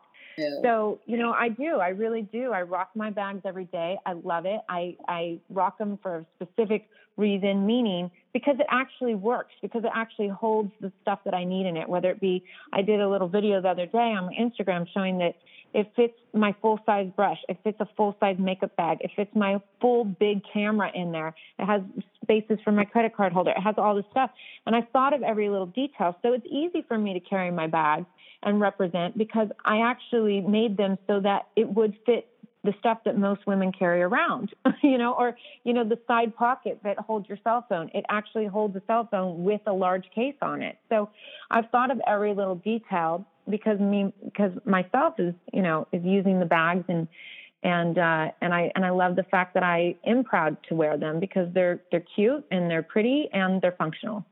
[0.62, 1.76] So, you know, I do.
[1.76, 2.52] I really do.
[2.52, 3.98] I rock my bags every day.
[4.06, 4.60] I love it.
[4.68, 9.90] I, I rock them for a specific reason, meaning because it actually works, because it
[9.94, 11.88] actually holds the stuff that I need in it.
[11.88, 15.18] Whether it be, I did a little video the other day on my Instagram showing
[15.18, 15.34] that
[15.72, 19.30] it fits my full size brush, it fits a full size makeup bag, it fits
[19.36, 21.80] my full big camera in there, it has
[22.22, 24.30] spaces for my credit card holder, it has all this stuff.
[24.66, 26.16] And I thought of every little detail.
[26.22, 28.04] So it's easy for me to carry my bag
[28.42, 32.26] and represent because I actually made them so that it would fit
[32.62, 36.78] the stuff that most women carry around, you know, or, you know, the side pocket
[36.84, 37.90] that holds your cell phone.
[37.94, 40.78] It actually holds a cell phone with a large case on it.
[40.88, 41.08] So
[41.50, 46.38] I've thought of every little detail because me, because myself is, you know, is using
[46.38, 47.08] the bags and,
[47.62, 50.98] and, uh, and I, and I love the fact that I am proud to wear
[50.98, 54.24] them because they're, they're cute and they're pretty and they're functional.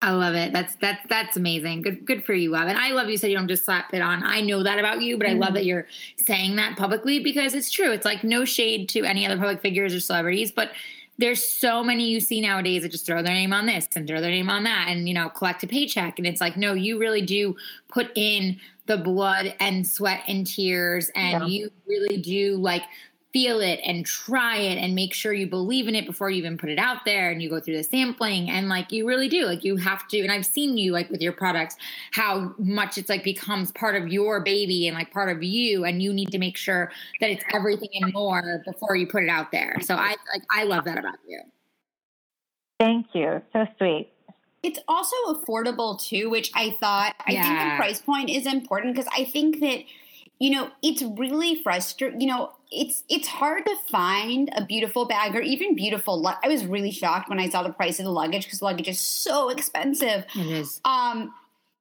[0.00, 0.52] I love it.
[0.52, 1.82] That's that's that's amazing.
[1.82, 2.68] Good good for you, love.
[2.68, 4.22] And I love you said you don't just slap it on.
[4.22, 5.42] I know that about you, but mm-hmm.
[5.42, 7.90] I love that you're saying that publicly because it's true.
[7.90, 10.70] It's like no shade to any other public figures or celebrities, but
[11.18, 14.20] there's so many you see nowadays that just throw their name on this and throw
[14.20, 16.98] their name on that and you know collect a paycheck and it's like no you
[16.98, 17.56] really do
[17.88, 18.56] put in
[18.86, 21.46] the blood and sweat and tears and yeah.
[21.48, 22.84] you really do like
[23.32, 26.56] feel it and try it and make sure you believe in it before you even
[26.56, 29.44] put it out there and you go through the sampling and like you really do
[29.44, 31.76] like you have to and I've seen you like with your products
[32.12, 36.02] how much it's like becomes part of your baby and like part of you and
[36.02, 39.52] you need to make sure that it's everything and more before you put it out
[39.52, 39.76] there.
[39.82, 41.40] So I like I love that about you.
[42.80, 43.42] Thank you.
[43.52, 44.08] So sweet.
[44.62, 49.10] It's also affordable too, which I thought I think the price point is important because
[49.16, 49.84] I think that
[50.38, 52.20] you know, it's really frustrating.
[52.20, 56.26] You know, it's it's hard to find a beautiful bag or even beautiful.
[56.42, 59.00] I was really shocked when I saw the price of the luggage because luggage is
[59.00, 60.24] so expensive.
[60.34, 60.80] It is.
[60.84, 61.32] Um,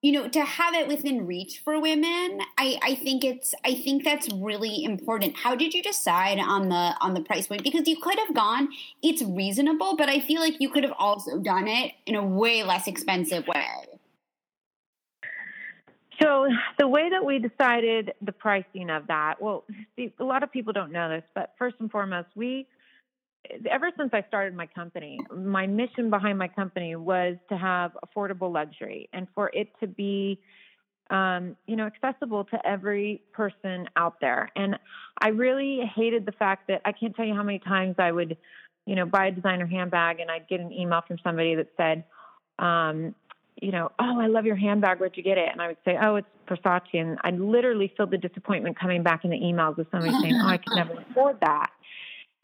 [0.01, 4.03] you know, to have it within reach for women, I, I think it's I think
[4.03, 5.35] that's really important.
[5.35, 7.63] How did you decide on the on the price point?
[7.63, 8.69] Because you could have gone,
[9.01, 12.63] it's reasonable, but I feel like you could have also done it in a way
[12.63, 13.65] less expensive way.
[16.21, 16.47] So
[16.79, 19.65] the way that we decided the pricing of that, well,
[19.97, 22.67] a lot of people don't know this, but first and foremost, we
[23.69, 28.51] ever since I started my company, my mission behind my company was to have affordable
[28.51, 30.39] luxury and for it to be
[31.09, 34.51] um, you know, accessible to every person out there.
[34.55, 34.77] And
[35.21, 38.35] I really hated the fact that I can't tell you how many times I would,
[38.85, 42.03] you know, buy a designer handbag and I'd get an email from somebody that said,
[42.59, 43.15] um,
[43.61, 44.99] you know, oh, I love your handbag.
[44.99, 45.49] Where'd you get it?
[45.51, 46.81] And I would say, oh, it's Versace.
[46.93, 50.47] And I'd literally feel the disappointment coming back in the emails with somebody saying, oh,
[50.47, 51.71] I could never afford that.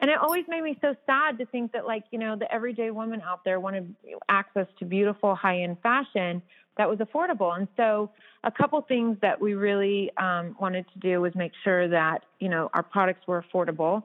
[0.00, 2.90] And it always made me so sad to think that, like, you know, the everyday
[2.90, 3.94] woman out there wanted
[4.28, 6.42] access to beautiful high end fashion
[6.76, 7.56] that was affordable.
[7.56, 8.10] And so,
[8.42, 12.48] a couple things that we really um, wanted to do was make sure that, you
[12.48, 14.02] know, our products were affordable.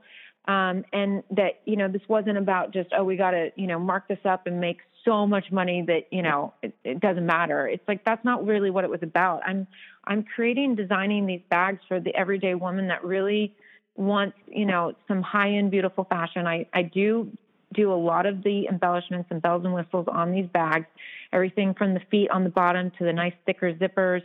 [0.48, 3.78] Um, and that you know this wasn't about just oh we got to you know
[3.78, 7.68] mark this up and make so much money that you know it, it doesn't matter.
[7.68, 9.42] It's like that's not really what it was about.
[9.46, 9.68] I'm
[10.06, 13.56] i'm creating designing these bags for the everyday woman that really
[13.96, 16.48] wants you know some high end beautiful fashion.
[16.48, 17.32] I i do
[17.74, 20.86] do a lot of the embellishments and bells and whistles on these bags.
[21.32, 24.24] Everything from the feet on the bottom to the nice thicker zippers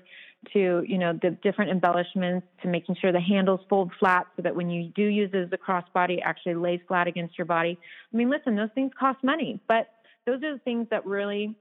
[0.53, 4.55] to you know the different embellishments to making sure the handles fold flat so that
[4.55, 7.79] when you do use it as a crossbody it actually lays flat against your body.
[8.13, 9.89] I mean listen those things cost money but
[10.27, 11.55] those are the things that really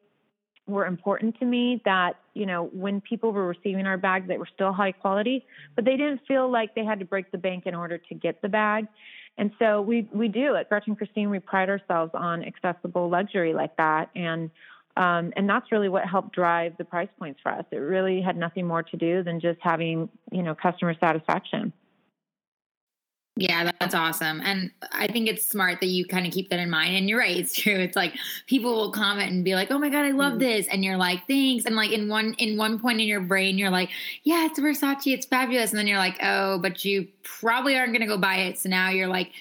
[0.65, 4.47] were important to me that you know when people were receiving our bags they were
[4.53, 5.45] still high quality
[5.75, 8.41] but they didn't feel like they had to break the bank in order to get
[8.41, 8.87] the bag.
[9.37, 10.55] And so we we do.
[10.55, 14.09] At Gretchen Christine we pride ourselves on accessible luxury like that.
[14.15, 14.51] And
[14.95, 17.65] um, and that's really what helped drive the price points for us.
[17.71, 21.73] It really had nothing more to do than just having you know customer satisfaction
[23.35, 24.41] yeah, that's awesome.
[24.41, 26.95] And I think it's smart that you kind of keep that in mind.
[26.95, 27.73] And you're right, it's true.
[27.73, 28.13] It's like
[28.45, 30.39] people will comment and be like, "Oh my god, I love mm-hmm.
[30.39, 33.57] this." And you're like, "Thanks." And like in one in one point in your brain,
[33.57, 33.89] you're like,
[34.21, 35.11] "Yeah, it's Versace.
[35.11, 38.35] It's fabulous." And then you're like, "Oh, but you probably aren't going to go buy
[38.35, 39.31] it." So now you're like,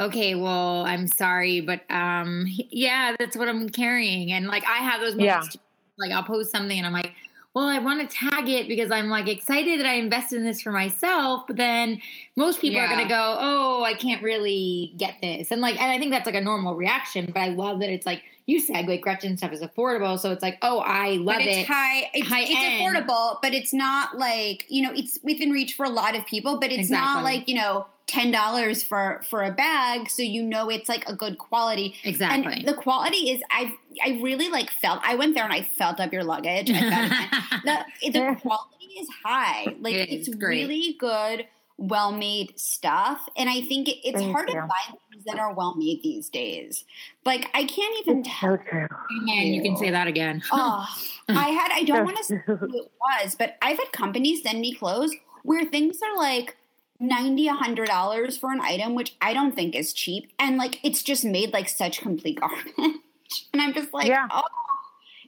[0.00, 5.02] "Okay, well, I'm sorry, but um yeah, that's what I'm carrying." And like I have
[5.02, 5.60] those moments yeah.
[5.98, 7.12] Like I'll post something and I'm like,
[7.54, 10.62] well, I want to tag it because I'm like excited that I invested in this
[10.62, 11.42] for myself.
[11.46, 12.00] But then
[12.36, 12.86] most people yeah.
[12.86, 15.50] are going to go, oh, I can't really get this.
[15.50, 18.06] And like, and I think that's like a normal reaction, but I love that it's
[18.06, 20.18] like, you said like Gretchen stuff is affordable.
[20.18, 21.66] So it's like, oh, I love but it's it.
[21.66, 25.84] High, it's, high it's affordable, but it's not like, you know, it's within reach for
[25.84, 27.14] a lot of people, but it's exactly.
[27.14, 31.08] not like, you know, ten dollars for for a bag, so you know it's like
[31.08, 31.94] a good quality.
[32.04, 32.52] Exactly.
[32.52, 33.72] And the quality is I
[34.04, 36.66] I really like felt I went there and I felt up your luggage.
[36.68, 39.74] the the quality is high.
[39.80, 41.46] Like it it's really good
[41.78, 43.28] well made stuff.
[43.36, 44.54] And I think it, it's Thank hard you.
[44.54, 46.84] to find things that are well made these days.
[47.24, 48.56] Like I can't even it's tell.
[48.58, 48.88] So true.
[49.28, 50.42] And you can say that again.
[50.52, 50.86] oh,
[51.28, 54.60] I had I don't want to say who it was, but I've had companies send
[54.60, 56.56] me clothes where things are like
[57.00, 61.02] 90 hundred dollars for an item which i don't think is cheap and like it's
[61.02, 64.28] just made like such complete garbage and i'm just like yeah.
[64.30, 64.42] oh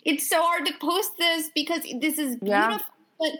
[0.04, 2.78] it's so hard to post this because this is beautiful yeah.
[3.18, 3.32] but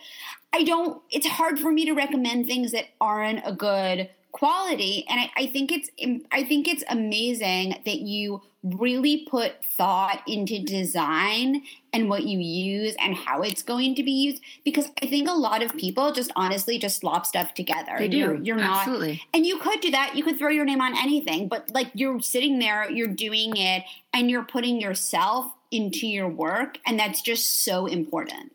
[0.52, 5.20] i don't it's hard for me to recommend things that aren't a good quality and
[5.20, 5.88] I, I think it's
[6.32, 11.62] i think it's amazing that you really put thought into design
[11.92, 15.34] and what you use and how it's going to be used because I think a
[15.34, 17.94] lot of people just honestly just slop stuff together.
[17.98, 18.16] They do.
[18.16, 19.12] You're, you're Absolutely.
[19.12, 20.16] not and you could do that.
[20.16, 23.84] You could throw your name on anything, but like you're sitting there, you're doing it
[24.14, 28.52] and you're putting yourself into your work and that's just so important.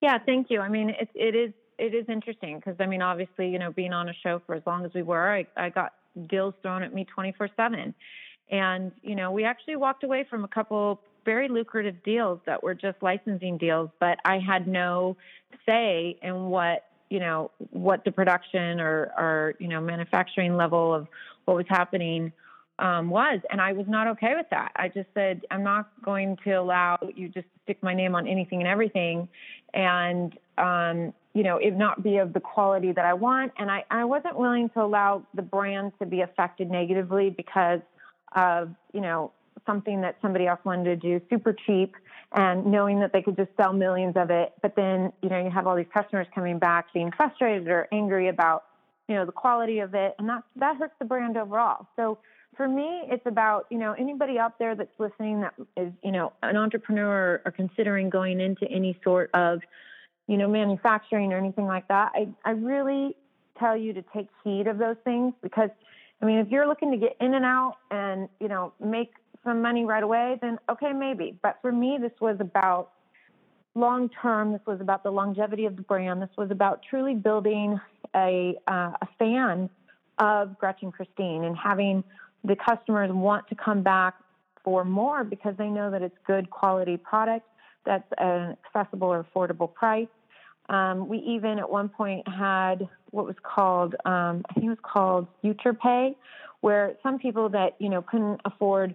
[0.00, 0.60] Yeah, thank you.
[0.60, 3.92] I mean, it it is it is interesting because I mean, obviously, you know, being
[3.92, 5.94] on a show for as long as we were, I, I got
[6.28, 7.94] deals thrown at me 24 seven
[8.50, 12.74] and, you know, we actually walked away from a couple very lucrative deals that were
[12.74, 15.16] just licensing deals, but I had no
[15.68, 21.06] say in what, you know, what the production or, or you know, manufacturing level of
[21.44, 22.32] what was happening
[22.78, 23.40] um, was.
[23.50, 24.72] And I was not okay with that.
[24.74, 28.60] I just said, I'm not going to allow you just stick my name on anything
[28.60, 29.28] and everything.
[29.74, 33.52] And, um, you know, it not be of the quality that I want.
[33.58, 37.80] And I, I wasn't willing to allow the brand to be affected negatively because
[38.34, 39.32] of, you know,
[39.66, 41.94] something that somebody else wanted to do super cheap
[42.32, 44.52] and knowing that they could just sell millions of it.
[44.62, 48.28] But then, you know, you have all these customers coming back being frustrated or angry
[48.28, 48.64] about,
[49.08, 50.14] you know, the quality of it.
[50.18, 51.86] And that, that hurts the brand overall.
[51.96, 52.18] So
[52.56, 56.32] for me, it's about, you know, anybody out there that's listening that is, you know,
[56.42, 59.60] an entrepreneur or considering going into any sort of,
[60.30, 62.12] you know, manufacturing or anything like that.
[62.14, 63.16] I, I really
[63.58, 65.70] tell you to take heed of those things because
[66.22, 69.12] I mean, if you're looking to get in and out and, you know, make
[69.42, 71.36] some money right away, then okay, maybe.
[71.42, 72.92] But for me, this was about
[73.74, 74.52] long term.
[74.52, 76.22] This was about the longevity of the brand.
[76.22, 77.80] This was about truly building
[78.14, 79.68] a, uh, a fan
[80.18, 82.04] of Gretchen Christine and having
[82.44, 84.14] the customers want to come back
[84.62, 87.46] for more because they know that it's good quality product
[87.84, 90.06] that's an accessible or affordable price.
[90.70, 94.78] Um, we even at one point had what was called, um, I think it was
[94.82, 96.16] called Future Pay,
[96.60, 98.94] where some people that you know couldn't afford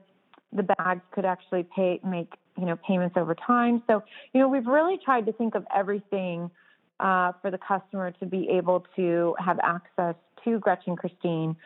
[0.54, 3.84] the bags could actually pay make you know payments over time.
[3.88, 4.02] So
[4.34, 6.50] you know we've really tried to think of everything
[7.02, 10.16] uh, for the customer to be able to have access
[10.46, 11.58] to Gretchen Christine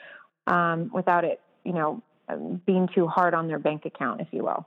[0.48, 2.02] um, without it you know
[2.66, 4.66] being too hard on their bank account, if you will.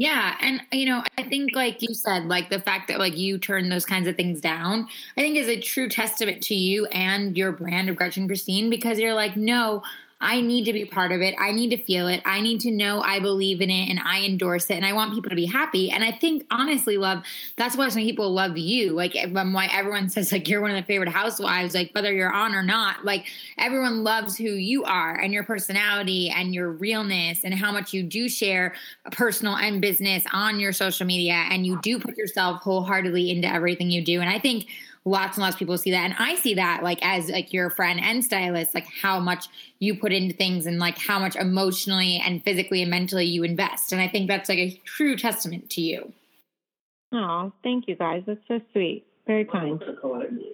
[0.00, 0.34] Yeah.
[0.40, 3.68] And, you know, I think, like you said, like the fact that, like, you turn
[3.68, 4.88] those kinds of things down,
[5.18, 8.98] I think is a true testament to you and your brand of Gretchen Christine because
[8.98, 9.82] you're like, no,
[10.22, 11.34] I need to be part of it.
[11.38, 12.20] I need to feel it.
[12.26, 15.14] I need to know I believe in it and I endorse it and I want
[15.14, 15.90] people to be happy.
[15.90, 17.22] And I think honestly, love,
[17.56, 18.92] that's why some people love you.
[18.92, 22.32] Like um, why everyone says like you're one of the favorite housewives, like whether you're
[22.32, 27.40] on or not, like everyone loves who you are and your personality and your realness
[27.42, 28.74] and how much you do share
[29.12, 33.90] personal and business on your social media and you do put yourself wholeheartedly into everything
[33.90, 34.20] you do.
[34.20, 34.66] And I think
[35.04, 37.70] lots and lots of people see that and i see that like as like your
[37.70, 39.46] friend and stylist like how much
[39.78, 43.92] you put into things and like how much emotionally and physically and mentally you invest
[43.92, 46.12] and i think that's like a true testament to you
[47.12, 49.80] oh thank you guys that's so sweet very kind.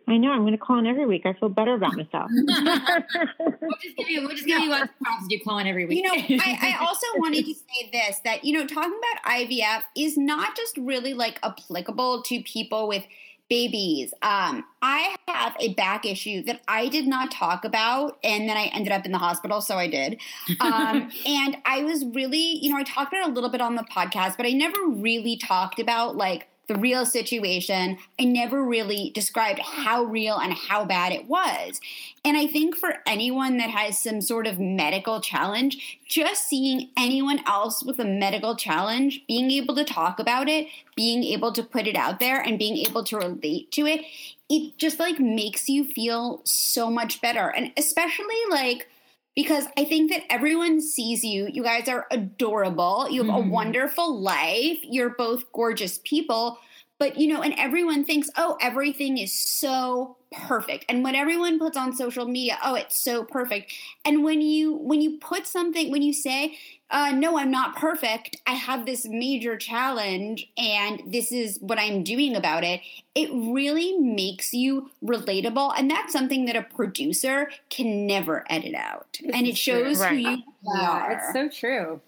[0.06, 0.32] I know.
[0.32, 1.24] I'm going to call in every week.
[1.24, 2.30] I feel better about myself.
[3.40, 4.20] we'll just give you.
[4.26, 5.24] We'll just give you lots of props.
[5.30, 6.04] You call in every week.
[6.04, 9.82] You know, I, I also wanted to say this that you know, talking about IVF
[9.96, 13.06] is not just really like applicable to people with
[13.48, 14.12] babies.
[14.22, 18.66] Um, I have a back issue that I did not talk about, and then I
[18.66, 20.20] ended up in the hospital, so I did.
[20.60, 23.76] Um, and I was really, you know, I talked about it a little bit on
[23.76, 27.98] the podcast, but I never really talked about like the real situation.
[28.18, 31.80] I never really described how real and how bad it was.
[32.24, 37.40] And I think for anyone that has some sort of medical challenge, just seeing anyone
[37.46, 41.86] else with a medical challenge, being able to talk about it, being able to put
[41.86, 44.04] it out there, and being able to relate to it,
[44.48, 47.48] it just like makes you feel so much better.
[47.48, 48.88] And especially like,
[49.36, 51.48] because I think that everyone sees you.
[51.52, 53.06] You guys are adorable.
[53.10, 53.46] You have mm.
[53.46, 54.78] a wonderful life.
[54.82, 56.58] You're both gorgeous people.
[56.98, 60.86] But, you know, and everyone thinks, oh, everything is so perfect.
[60.88, 63.72] And when everyone puts on social media, oh, it's so perfect.
[64.04, 66.56] And when you when you put something, when you say,
[66.90, 68.36] uh, no, I'm not perfect.
[68.46, 72.80] I have this major challenge and this is what I'm doing about it.
[73.14, 75.74] It really makes you relatable.
[75.76, 79.18] And that's something that a producer can never edit out.
[79.20, 80.10] This and it shows right.
[80.10, 81.12] who you yeah, are.
[81.12, 82.00] It's so true.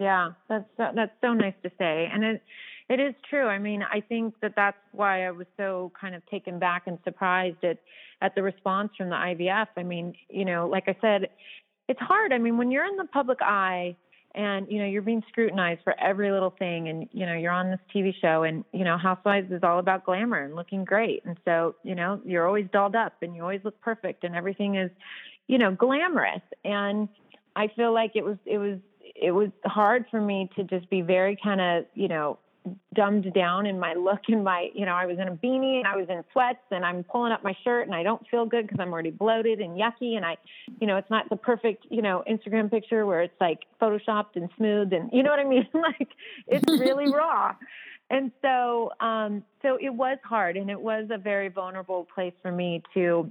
[0.00, 2.10] Yeah, that's so, that's so nice to say.
[2.12, 2.42] And it
[2.88, 3.46] it is true.
[3.46, 6.98] I mean, I think that that's why I was so kind of taken back and
[7.04, 7.78] surprised at
[8.22, 9.66] at the response from the IVF.
[9.76, 11.28] I mean, you know, like I said,
[11.88, 12.32] it's hard.
[12.32, 13.96] I mean, when you're in the public eye
[14.36, 17.70] and you know you're being scrutinized for every little thing and you know you're on
[17.70, 21.38] this TV show and you know Housewives is all about glamour and looking great and
[21.44, 24.90] so you know you're always dolled up and you always look perfect and everything is
[25.48, 27.08] you know glamorous and
[27.56, 28.78] I feel like it was it was
[29.14, 32.38] it was hard for me to just be very kind of you know
[32.94, 35.86] dumbed down in my look and my you know i was in a beanie and
[35.86, 38.66] i was in sweats and i'm pulling up my shirt and i don't feel good
[38.66, 40.36] because i'm already bloated and yucky and i
[40.80, 44.48] you know it's not the perfect you know instagram picture where it's like photoshopped and
[44.56, 45.66] smooth and you know what i mean?
[45.74, 46.08] Like
[46.46, 47.54] it's really raw.
[48.10, 52.50] And so um so it was hard and it was a very vulnerable place for
[52.50, 53.30] me to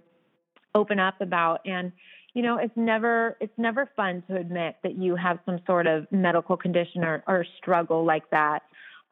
[0.74, 1.62] open up about.
[1.66, 1.92] And
[2.34, 6.06] you know it's never it's never fun to admit that you have some sort of
[6.12, 8.64] medical condition or, or struggle like that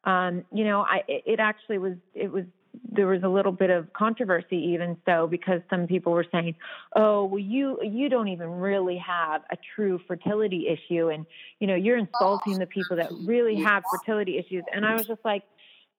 [0.04, 2.44] um, you know, I it actually was it was
[2.90, 6.54] there was a little bit of controversy even so because some people were saying,
[6.94, 11.26] "Oh, well you you don't even really have a true fertility issue and
[11.60, 15.24] you know, you're insulting the people that really have fertility issues." And I was just
[15.24, 15.44] like,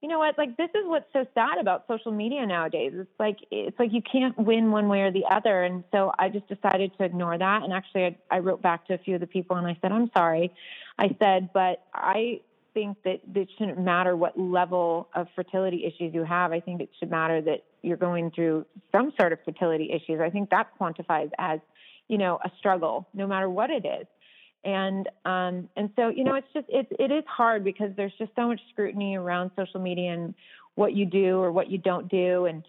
[0.01, 0.37] you know what?
[0.37, 2.91] Like this is what's so sad about social media nowadays.
[2.95, 5.63] It's like it's like you can't win one way or the other.
[5.63, 7.63] And so I just decided to ignore that.
[7.63, 9.91] And actually, I, I wrote back to a few of the people and I said,
[9.91, 10.53] "I'm sorry."
[10.99, 12.41] I said, "But I
[12.75, 16.51] think that it shouldn't matter what level of fertility issues you have.
[16.51, 20.19] I think it should matter that you're going through some sort of fertility issues.
[20.21, 21.59] I think that quantifies as,
[22.07, 24.05] you know, a struggle, no matter what it is.
[24.63, 28.31] And um, and so you know, it's just it it is hard because there's just
[28.35, 30.33] so much scrutiny around social media and
[30.73, 32.63] what you do or what you don't do, and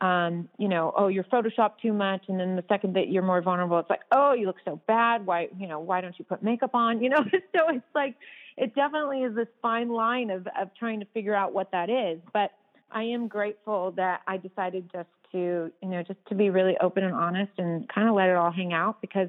[0.00, 3.42] um, you know, oh, you're photoshopped too much, and then the second that you're more
[3.42, 5.26] vulnerable, it's like, oh, you look so bad.
[5.26, 7.02] Why, you know, why don't you put makeup on?
[7.02, 7.18] You know,
[7.54, 8.14] so it's like
[8.60, 12.20] it definitely is this fine line of, of trying to figure out what that is.
[12.34, 12.52] But
[12.92, 17.02] I am grateful that I decided just to, you know, just to be really open
[17.02, 19.28] and honest and kind of let it all hang out because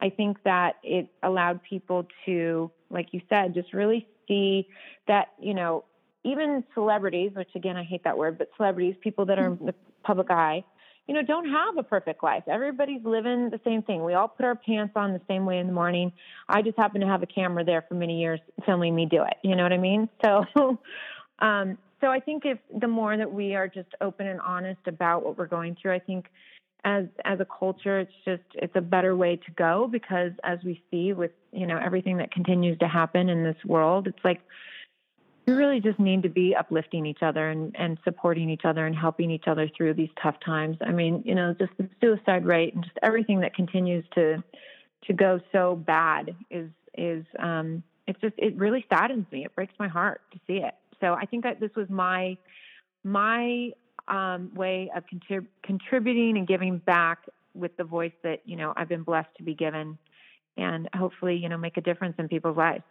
[0.00, 4.68] I think that it allowed people to, like you said, just really see
[5.08, 5.84] that, you know,
[6.22, 9.66] even celebrities, which again, I hate that word, but celebrities, people that are in mm-hmm.
[9.66, 9.74] the
[10.04, 10.62] public eye,
[11.08, 12.44] you know, don't have a perfect life.
[12.46, 14.04] Everybody's living the same thing.
[14.04, 16.12] We all put our pants on the same way in the morning.
[16.50, 19.38] I just happen to have a camera there for many years filming me do it.
[19.42, 20.10] You know what I mean?
[20.22, 20.44] So,
[21.38, 25.24] um, so I think if the more that we are just open and honest about
[25.24, 26.26] what we're going through, I think
[26.84, 30.82] as as a culture, it's just it's a better way to go because as we
[30.90, 34.42] see with you know everything that continues to happen in this world, it's like
[35.48, 38.94] we really just need to be uplifting each other and, and supporting each other and
[38.94, 40.76] helping each other through these tough times.
[40.82, 44.42] I mean, you know, just the suicide rate and just everything that continues to
[45.06, 46.68] to go so bad is
[46.98, 49.46] is um it's just it really saddens me.
[49.46, 50.74] It breaks my heart to see it.
[51.00, 52.36] So I think that this was my
[53.02, 53.70] my
[54.06, 57.20] um, way of contrib- contributing and giving back
[57.54, 59.96] with the voice that you know I've been blessed to be given,
[60.58, 62.82] and hopefully you know make a difference in people's lives.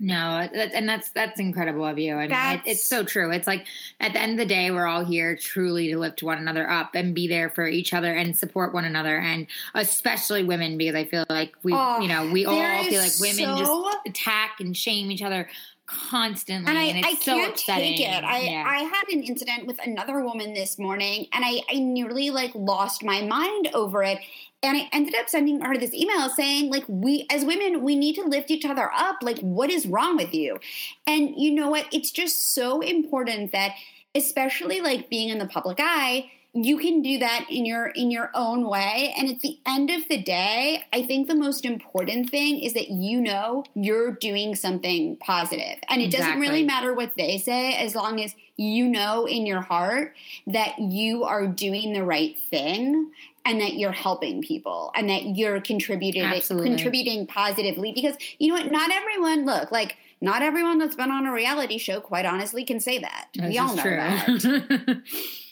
[0.00, 2.16] No, and that's that's incredible of you.
[2.16, 3.30] I mean, it's so true.
[3.30, 3.66] It's like
[4.00, 6.96] at the end of the day, we're all here truly to lift one another up
[6.96, 11.04] and be there for each other and support one another, and especially women because I
[11.04, 13.58] feel like we, oh, you know, we all feel like women so...
[13.58, 15.48] just attack and shame each other
[15.86, 18.24] constantly and I, and I can't so take it.
[18.24, 18.64] I, yeah.
[18.66, 23.02] I had an incident with another woman this morning and I, I nearly like lost
[23.02, 24.18] my mind over it.
[24.62, 28.14] And I ended up sending her this email saying, like, we as women, we need
[28.14, 29.16] to lift each other up.
[29.20, 30.58] Like, what is wrong with you?
[31.06, 31.86] And you know what?
[31.92, 33.72] It's just so important that,
[34.14, 38.30] especially like being in the public eye, you can do that in your in your
[38.32, 39.12] own way.
[39.18, 42.88] And at the end of the day i think the most important thing is that
[42.90, 45.78] you know you're doing something positive.
[45.88, 49.60] And it doesn't really matter what they say as long as you know in your
[49.60, 50.14] heart
[50.46, 53.10] that you are doing the right thing
[53.44, 56.68] and that you're helping people and that you're contributing Absolutely.
[56.70, 57.92] contributing positively.
[57.92, 61.76] Because you know what not everyone look like not everyone that's been on a reality
[61.76, 63.28] show quite honestly can say that.
[63.38, 63.96] We all know true.
[63.96, 65.02] that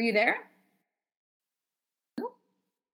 [0.00, 0.36] are you there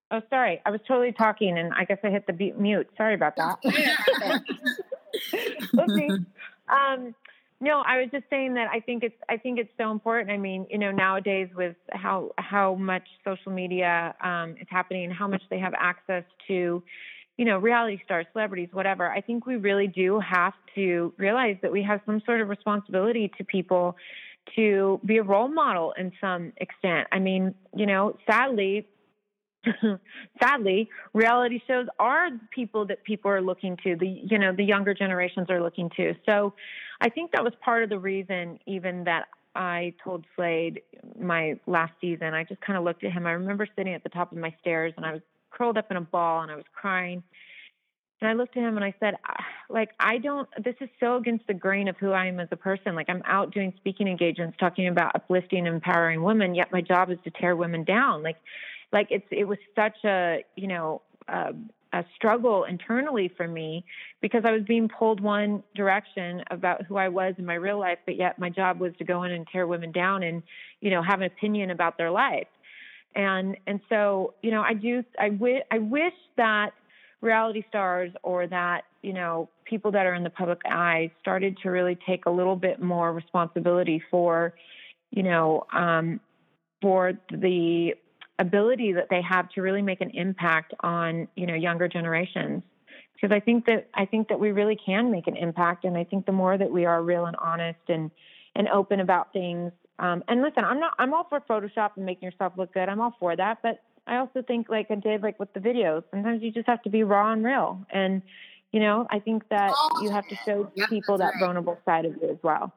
[0.09, 0.61] Oh, sorry.
[0.65, 2.89] I was totally talking, and I guess I hit the mute.
[2.95, 3.57] Sorry about that.
[5.77, 6.09] okay.
[6.69, 7.13] um,
[7.59, 10.31] no, I was just saying that I think it's I think it's so important.
[10.31, 15.27] I mean, you know, nowadays with how how much social media um, is happening, how
[15.27, 16.81] much they have access to,
[17.37, 19.11] you know, reality stars, celebrities, whatever.
[19.11, 23.29] I think we really do have to realize that we have some sort of responsibility
[23.37, 23.97] to people
[24.55, 27.07] to be a role model in some extent.
[27.11, 28.87] I mean, you know, sadly,
[30.41, 33.95] sadly, reality shows are people that people are looking to.
[33.95, 36.13] The you know the younger generations are looking to.
[36.25, 36.53] So,
[37.01, 40.81] I think that was part of the reason, even that I told Slade
[41.19, 42.33] my last season.
[42.33, 43.25] I just kind of looked at him.
[43.25, 45.21] I remember sitting at the top of my stairs and I was
[45.51, 47.23] curled up in a ball and I was crying.
[48.19, 51.17] And I looked at him and I said, "Ah, like, I don't, this is so
[51.17, 52.95] against the grain of who I am as a person.
[52.95, 57.19] Like, I'm out doing speaking engagements talking about uplifting empowering women, yet my job is
[57.25, 58.23] to tear women down.
[58.23, 58.37] Like,
[58.91, 61.53] like it's, it was such a, you know, a,
[62.15, 63.83] struggle internally for me
[64.21, 67.97] because I was being pulled one direction about who I was in my real life,
[68.05, 70.43] but yet my job was to go in and tear women down and,
[70.79, 72.47] you know, have an opinion about their life.
[73.15, 76.71] And, and so, you know, I do, I, wi- I wish that,
[77.21, 81.69] reality stars or that you know people that are in the public eye started to
[81.69, 84.53] really take a little bit more responsibility for
[85.11, 86.19] you know um,
[86.81, 87.93] for the
[88.39, 92.61] ability that they have to really make an impact on you know younger generations.
[93.13, 96.03] Because I think that I think that we really can make an impact and I
[96.03, 98.11] think the more that we are real and honest and
[98.55, 102.27] and open about things um, and listen I'm not I'm all for Photoshop and making
[102.27, 102.87] yourself look good.
[102.87, 106.03] I'm all for that but I also think like I did like with the videos,
[106.11, 107.85] sometimes you just have to be raw and real.
[107.89, 108.21] And,
[108.71, 111.39] you know, I think that oh, you have to show Yep, people that right.
[111.39, 112.73] vulnerable side of you as well.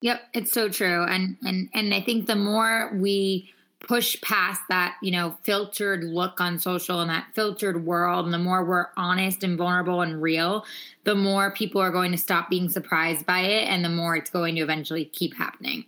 [0.00, 1.04] Yep, it's so true.
[1.04, 6.40] And and and I think the more we push past that, you know, filtered look
[6.40, 10.64] on social and that filtered world, and the more we're honest and vulnerable and real,
[11.04, 14.30] the more people are going to stop being surprised by it and the more it's
[14.30, 15.84] going to eventually keep happening.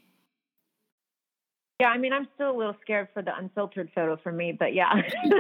[1.81, 4.75] Yeah, I mean, I'm still a little scared for the unfiltered photo for me, but
[4.75, 4.87] yeah.
[4.91, 4.95] I
[5.25, 5.33] mean,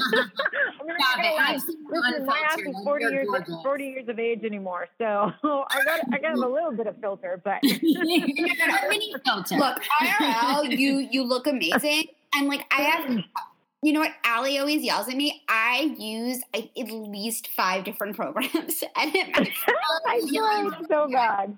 [0.80, 1.44] I'm not gonna lie.
[1.46, 3.28] I've seen the Listen, my ass is 40 years,
[3.62, 7.40] 40 years of age anymore, so I got I got a little bit of filter,
[7.44, 9.54] but Mini filter.
[9.54, 13.08] Look, IRL, you you look amazing, and like I have,
[13.82, 14.10] you know what?
[14.24, 15.40] Allie always yells at me.
[15.48, 19.52] I use I, at least five different programs to edit my.
[20.08, 21.56] I know it's so bad.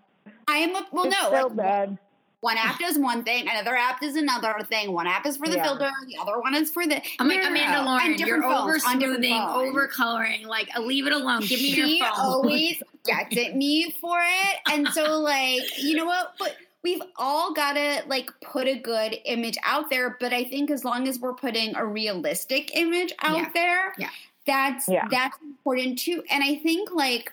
[0.49, 1.99] I am a, well, it's no, so like, bad.
[2.47, 4.92] One app does one thing, another app does another thing.
[4.92, 5.64] One app is for the Yeah.
[5.64, 7.03] filter, the other one is for the.
[7.18, 7.82] I'm like Amanda.
[7.82, 10.47] Lauren, you're over smoothing, over coloring.
[10.47, 11.40] Like, leave it alone.
[11.40, 12.18] Give me she your phone.
[12.18, 14.57] always gets at me for it.
[14.72, 16.34] And so, like, you know what?
[16.38, 20.16] But we've all got to, like, put a good image out there.
[20.20, 23.51] But I think as long as we're putting a realistic image out Yeah.
[23.55, 24.11] there, Yeah.
[24.47, 25.09] that's Yeah.
[25.11, 26.22] that's important too.
[26.30, 27.32] And I think, like,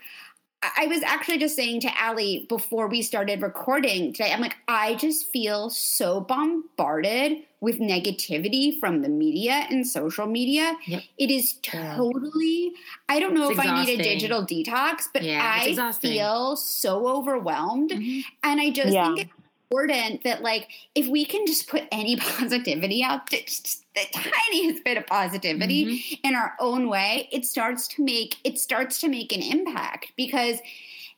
[0.63, 4.55] I I was actually just saying to Allie before we started recording today, I'm like,
[4.67, 10.75] I just feel so bombarded with negativity from the media and social media.
[10.87, 11.03] Yep.
[11.17, 11.95] It is Yeah.
[11.95, 12.73] totally,
[13.07, 17.07] I don't know It's if I need a digital detox, but Yeah, I feel so
[17.07, 17.91] overwhelmed.
[17.91, 18.23] Mhm.
[18.43, 19.05] And I just Yeah.
[19.15, 19.31] think it's
[19.71, 24.01] important that, like, if we can just put any positivity out, just the
[24.51, 26.19] tiniest bit of positivity Mhm.
[26.23, 30.59] in our own way, it starts to make it starts to make an impact because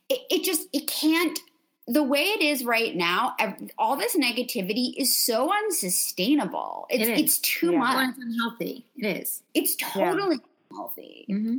[0.09, 1.39] it, it just it can't
[1.87, 3.35] the way it is right now
[3.77, 7.19] all this negativity is so unsustainable it's It is.
[7.21, 7.79] it's too Yeah.
[7.79, 8.85] Well, much it's unhealthy.
[8.97, 9.43] It is.
[9.53, 9.89] it's Yeah.
[10.11, 10.39] totally
[10.71, 11.57] unhealthy Mm-hmm.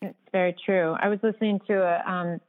[0.00, 0.96] It's very true.
[0.98, 2.40] I was listening to a um,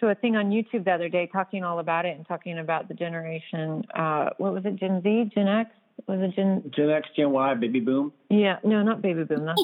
[0.00, 2.88] to a thing on YouTube the other day, talking all about it and talking about
[2.88, 3.84] the generation.
[3.94, 4.74] Uh, what was it?
[4.74, 5.70] Gen Z, Gen X?
[6.06, 6.70] Was it Gen?
[6.74, 8.12] Gen X, Gen Y, baby boom.
[8.28, 9.46] Yeah, no, not baby boom.
[9.46, 9.62] That's,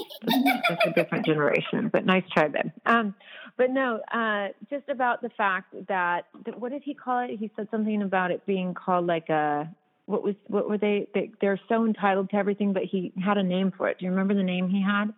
[0.68, 1.90] that's a different generation.
[1.92, 2.70] But nice try, babe.
[2.86, 3.14] Um,
[3.58, 7.30] but no, uh, just about the fact that, that what did he call it?
[7.38, 9.68] He said something about it being called like a
[10.06, 11.06] what was what were they?
[11.14, 13.98] they they're so entitled to everything, but he had a name for it.
[13.98, 15.12] Do you remember the name he had?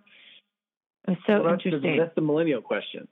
[1.07, 1.99] It was so Well, that's, the, interesting.
[1.99, 3.07] that's the millennial question.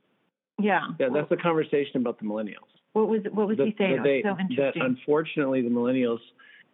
[0.61, 0.81] yeah.
[0.99, 2.69] Yeah, that's the conversation about the millennials.
[2.93, 3.97] What was what was that- he saying?
[3.97, 6.19] that they- so that unfortunately the millennials,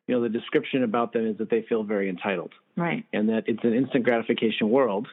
[0.06, 3.04] you know, the description about them is that they feel very entitled, right.
[3.12, 5.08] and that it's an instant gratification world.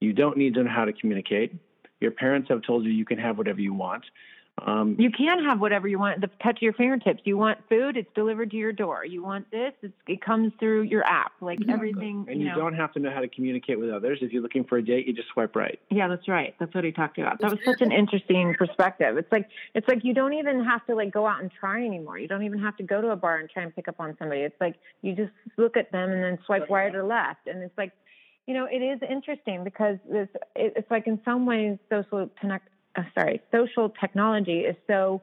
[0.00, 1.54] You don't need to know how to communicate.
[2.00, 4.04] Your parents have told you you can have whatever you want.
[4.66, 7.20] Um, You can have whatever you want at the touch of your fingertips.
[7.24, 9.04] You want food, it's delivered to your door.
[9.04, 11.32] You want this, it's, it comes through your app.
[11.40, 12.58] Like everything, and you you know.
[12.58, 14.18] don't have to know how to communicate with others.
[14.22, 15.78] If you're looking for a date, you just swipe right.
[15.90, 16.54] Yeah, that's right.
[16.58, 17.40] That's what he talked about.
[17.40, 19.16] That was such an interesting perspective.
[19.16, 22.18] It's like it's like you don't even have to like go out and try anymore.
[22.18, 24.16] You don't even have to go to a bar and try and pick up on
[24.18, 24.42] somebody.
[24.42, 27.46] It's like you just look at them and then swipe right or left.
[27.46, 27.92] And it's like,
[28.46, 32.68] you know, it is interesting because this, it's like in some ways social connect.
[32.96, 35.22] Uh, sorry, social technology is so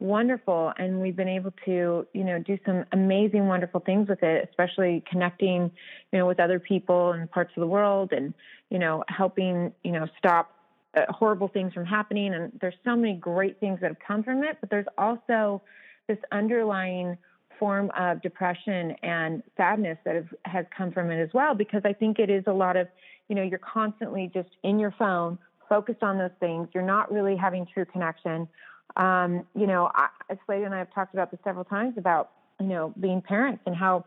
[0.00, 4.48] wonderful and we've been able to you know do some amazing wonderful things with it
[4.48, 5.70] especially connecting
[6.12, 8.32] you know with other people in parts of the world and
[8.70, 10.54] you know helping you know stop
[10.96, 12.32] uh, horrible things from happening.
[12.32, 15.62] And there's so many great things that have come from it but there's also
[16.06, 17.18] this underlying
[17.58, 21.92] form of depression and sadness that have, has come from it as well because i
[21.92, 22.86] think it is a lot of
[23.28, 25.36] you know you're constantly just in your phone
[25.68, 26.68] focused on those things.
[26.74, 28.48] You're not really having true connection.
[28.96, 30.08] Um, you know I,
[30.46, 33.76] slade and i have talked about this several times about you know being parents and
[33.76, 34.04] how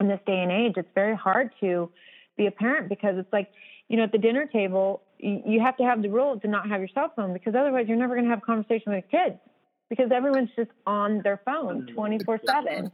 [0.00, 1.90] in this day and age it's very hard to
[2.36, 3.48] be a parent because it's like
[3.88, 6.68] you know at the dinner table you, you have to have the rule to not
[6.68, 9.24] have your cell phone because otherwise you're never going to have a conversation with your
[9.24, 9.38] kids
[9.88, 12.90] because everyone's just on their phone 24 7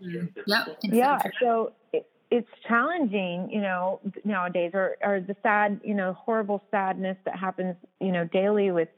[0.46, 0.64] Yeah.
[0.82, 6.12] yeah so so it, it's challenging you know nowadays or or the sad you know
[6.14, 8.89] horrible sadness that happens you know daily with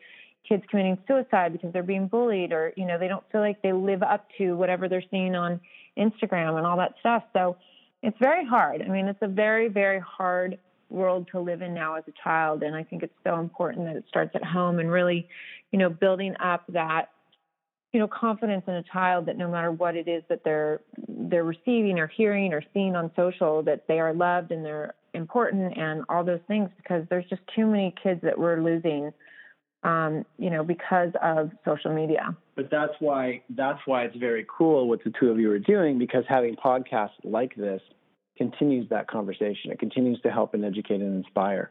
[0.49, 3.72] kids committing suicide because they're being bullied or you know they don't feel like they
[3.72, 5.61] live up to whatever they're seeing on
[5.99, 7.22] instagram and all that stuff.
[7.33, 7.57] So
[8.03, 8.83] it's very hard.
[8.83, 10.59] I mean it's a very very hard
[10.89, 12.62] world to live in now as a child.
[12.62, 15.29] And i think it's so important that it starts at home and really
[15.72, 17.11] you know building up that
[17.97, 21.44] you know confidence in a child that no matter what it is that they're they're
[21.44, 26.05] receiving or hearing or seeing on social that they are loved and they're important and
[26.11, 29.11] all those things because there's just too many kids that we're losing
[29.82, 34.90] um, you know because of social media But that's why that's why it's very cool
[34.90, 37.80] what the two of you are doing because having podcasts like this
[38.36, 39.70] continues that conversation.
[39.72, 41.70] It continues to help and educate and inspire.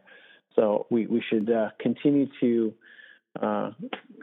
[0.56, 2.74] So we we should uh, continue to
[3.42, 3.72] uh,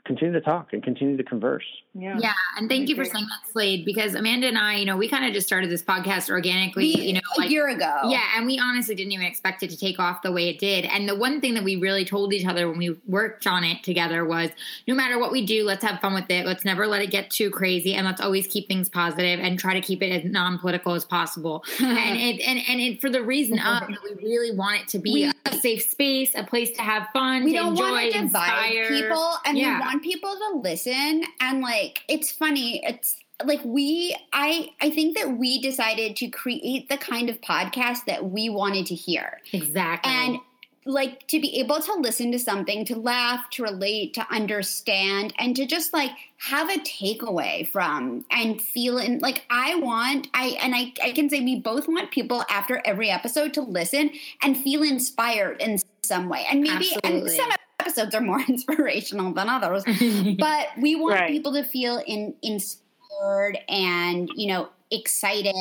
[0.05, 1.65] continue to talk and continue to converse.
[1.95, 4.97] yeah Yeah, and thank you for saying that, Slade, because Amanda and I, you know,
[4.97, 8.01] we kind of just started this podcast organically, We- you know, a year ago.
[8.09, 10.87] Yeah, and we honestly didn't even expect it to take off the way it did.
[10.87, 13.83] And the one thing that we really told each other when we worked on it
[13.85, 14.51] together was
[14.89, 16.47] no matter what we do, let's have fun with it.
[16.47, 19.73] Let's never let it get too crazy and let's always keep things positive and try
[19.75, 21.65] to keep it as non-political as possible.
[21.81, 24.99] and it and, and it for the reason of that we really want it to
[24.99, 28.13] be We- a safe space, a place to have fun, we to don't enjoy, want
[28.13, 28.89] to inspire.
[28.89, 29.02] people
[29.45, 29.75] and Yeah.
[29.77, 35.17] we want people to listen and like it's funny it's like we i i think
[35.19, 40.13] that we decided to create the kind of podcast that we wanted to hear Exactly.
[40.13, 40.39] and
[40.85, 45.55] like to be able to listen to something to laugh to relate to understand and
[45.55, 50.75] to just like have a takeaway from and feel and like i want i and
[50.75, 54.11] i i can say we both want people after every episode to listen
[54.43, 57.37] and feel inspired in some way and maybe and Absolutely.
[57.37, 57.51] some
[57.83, 59.83] episodes are more inspirational than others
[60.49, 61.31] but we want Right.
[61.37, 65.55] people to feel in inspired and you know excited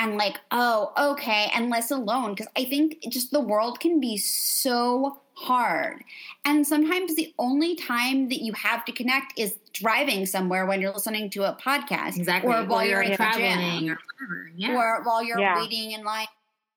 [0.00, 2.86] and like oh okay and less alone because i think
[3.16, 6.02] just the world can be so hard
[6.44, 10.92] and sometimes the only time that you have to connect is driving somewhere when you're
[10.92, 12.50] listening to a podcast exactly.
[12.52, 14.50] or while you're you're in the traveling gym or whatever.
[14.56, 14.74] Yeah.
[14.76, 15.56] or while you're Yeah.
[15.60, 16.26] waiting in line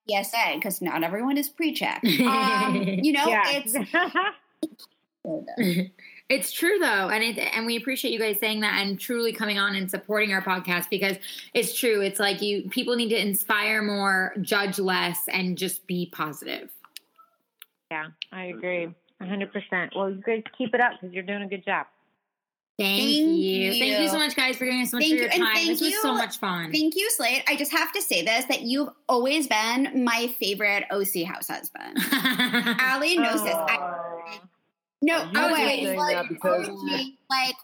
[0.10, 2.76] PSA because not everyone is pre-checked um,
[3.08, 3.74] you know yeah it's
[6.30, 9.58] It's true though, and it and we appreciate you guys saying that and truly coming
[9.58, 11.18] on and supporting our podcast because
[11.56, 12.02] it's true.
[12.02, 16.70] It's like you people need to inspire more, judge less, and just be positive.
[17.90, 18.88] yeah i agree
[19.20, 21.88] 100% well you guys keep it up because you're doing a good job
[22.78, 23.72] Thank, Thank you.
[23.72, 24.08] Thank you you.
[24.10, 25.54] so much, guys, for giving us so much Thank of your you, and time.
[25.54, 26.02] thank This was you.
[26.02, 26.72] so much fun.
[26.72, 27.44] Thank you, Slade.
[27.46, 31.98] I just have to say this that you've always been my favorite OC house husband.
[32.80, 33.54] Allie knows this.
[33.54, 34.09] I,
[35.02, 35.98] no, You oh, were always.
[35.98, 36.90] Like, because- OG,
[37.30, 37.56] like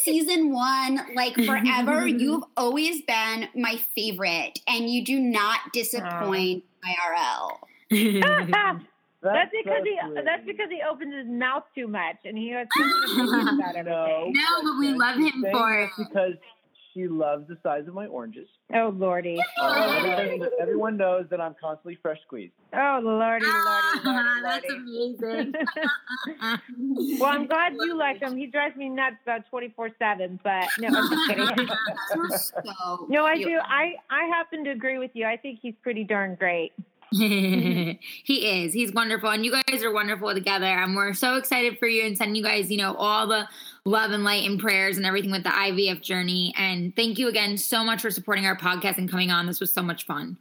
[0.00, 7.58] season one, like forever, you've always been my favorite, and you do not disappoint IRL.
[9.22, 12.86] That's because he that's because he opens his mouth too much and he has such
[12.86, 14.32] an opinion about everything.
[14.36, 15.90] No, but we love him She's for it.
[15.96, 16.34] because
[16.94, 18.48] she loves the size of my oranges.
[18.74, 19.38] Oh lordy.
[19.60, 22.52] Uh, everyone, everyone knows that I'm constantly fresh squeezed.
[22.74, 25.14] Oh lordy, lordy, lordy, Ah, That's lordy.
[25.18, 25.54] amazing.
[27.20, 28.36] well, I'm glad you like him.
[28.36, 30.38] He drives me nuts about 24 seven.
[30.42, 31.68] But no, I'm just kidding.
[32.78, 33.58] So no, I do.
[33.62, 35.24] I I happen to agree with you.
[35.26, 36.72] I think he's pretty darn great.
[37.10, 37.98] he
[38.64, 38.72] is.
[38.72, 39.28] He's wonderful.
[39.30, 40.66] And you guys are wonderful together.
[40.66, 43.46] And we're so excited for you and sending you guys, you know, all the
[43.84, 46.54] love and light and prayers and everything with the IVF journey.
[46.56, 49.46] And thank you again so much for supporting our podcast and coming on.
[49.46, 50.36] This was so much fun.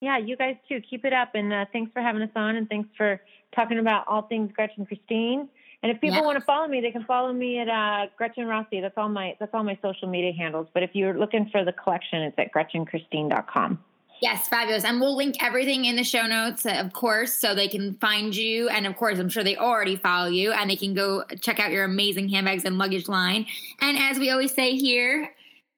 [0.00, 0.80] Yeah, you guys too.
[0.88, 3.20] Keep it up, and uh, thanks for having us on, and thanks for
[3.54, 5.48] talking about all things Gretchen Christine.
[5.84, 6.24] And if people Yes.
[6.24, 8.80] want to follow me, they can follow me at uh, Gretchen Rossi.
[8.80, 10.66] That's all my that's all my social media handles.
[10.74, 13.78] But if you're looking for the collection, it's at GretchenChristine.com.
[14.22, 14.84] Yes, fabulous.
[14.84, 18.68] And we'll link everything in the show notes, of course, so they can find you.
[18.68, 21.72] And of course, I'm sure they already follow you and they can go check out
[21.72, 23.46] your amazing handbags and luggage line.
[23.80, 25.28] And as we always say here,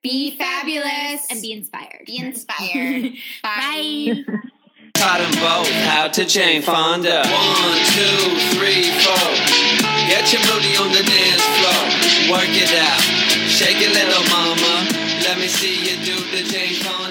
[0.02, 0.84] be, Be fabulous.
[0.84, 1.26] fabulous.
[1.30, 2.02] and be inspired.
[2.04, 3.12] Be inspired.
[3.42, 4.22] Bye.
[4.92, 7.24] Taught them both how to Jane Fonda.
[7.24, 9.30] One, two, three, four.
[10.12, 12.36] Get your booty on the dance floor.
[12.36, 13.00] Work it out.
[13.48, 14.86] Shake it, little mama.
[15.24, 16.84] Let me see you do the Jane Fonda.
[16.84, 17.03] Five, six, seven.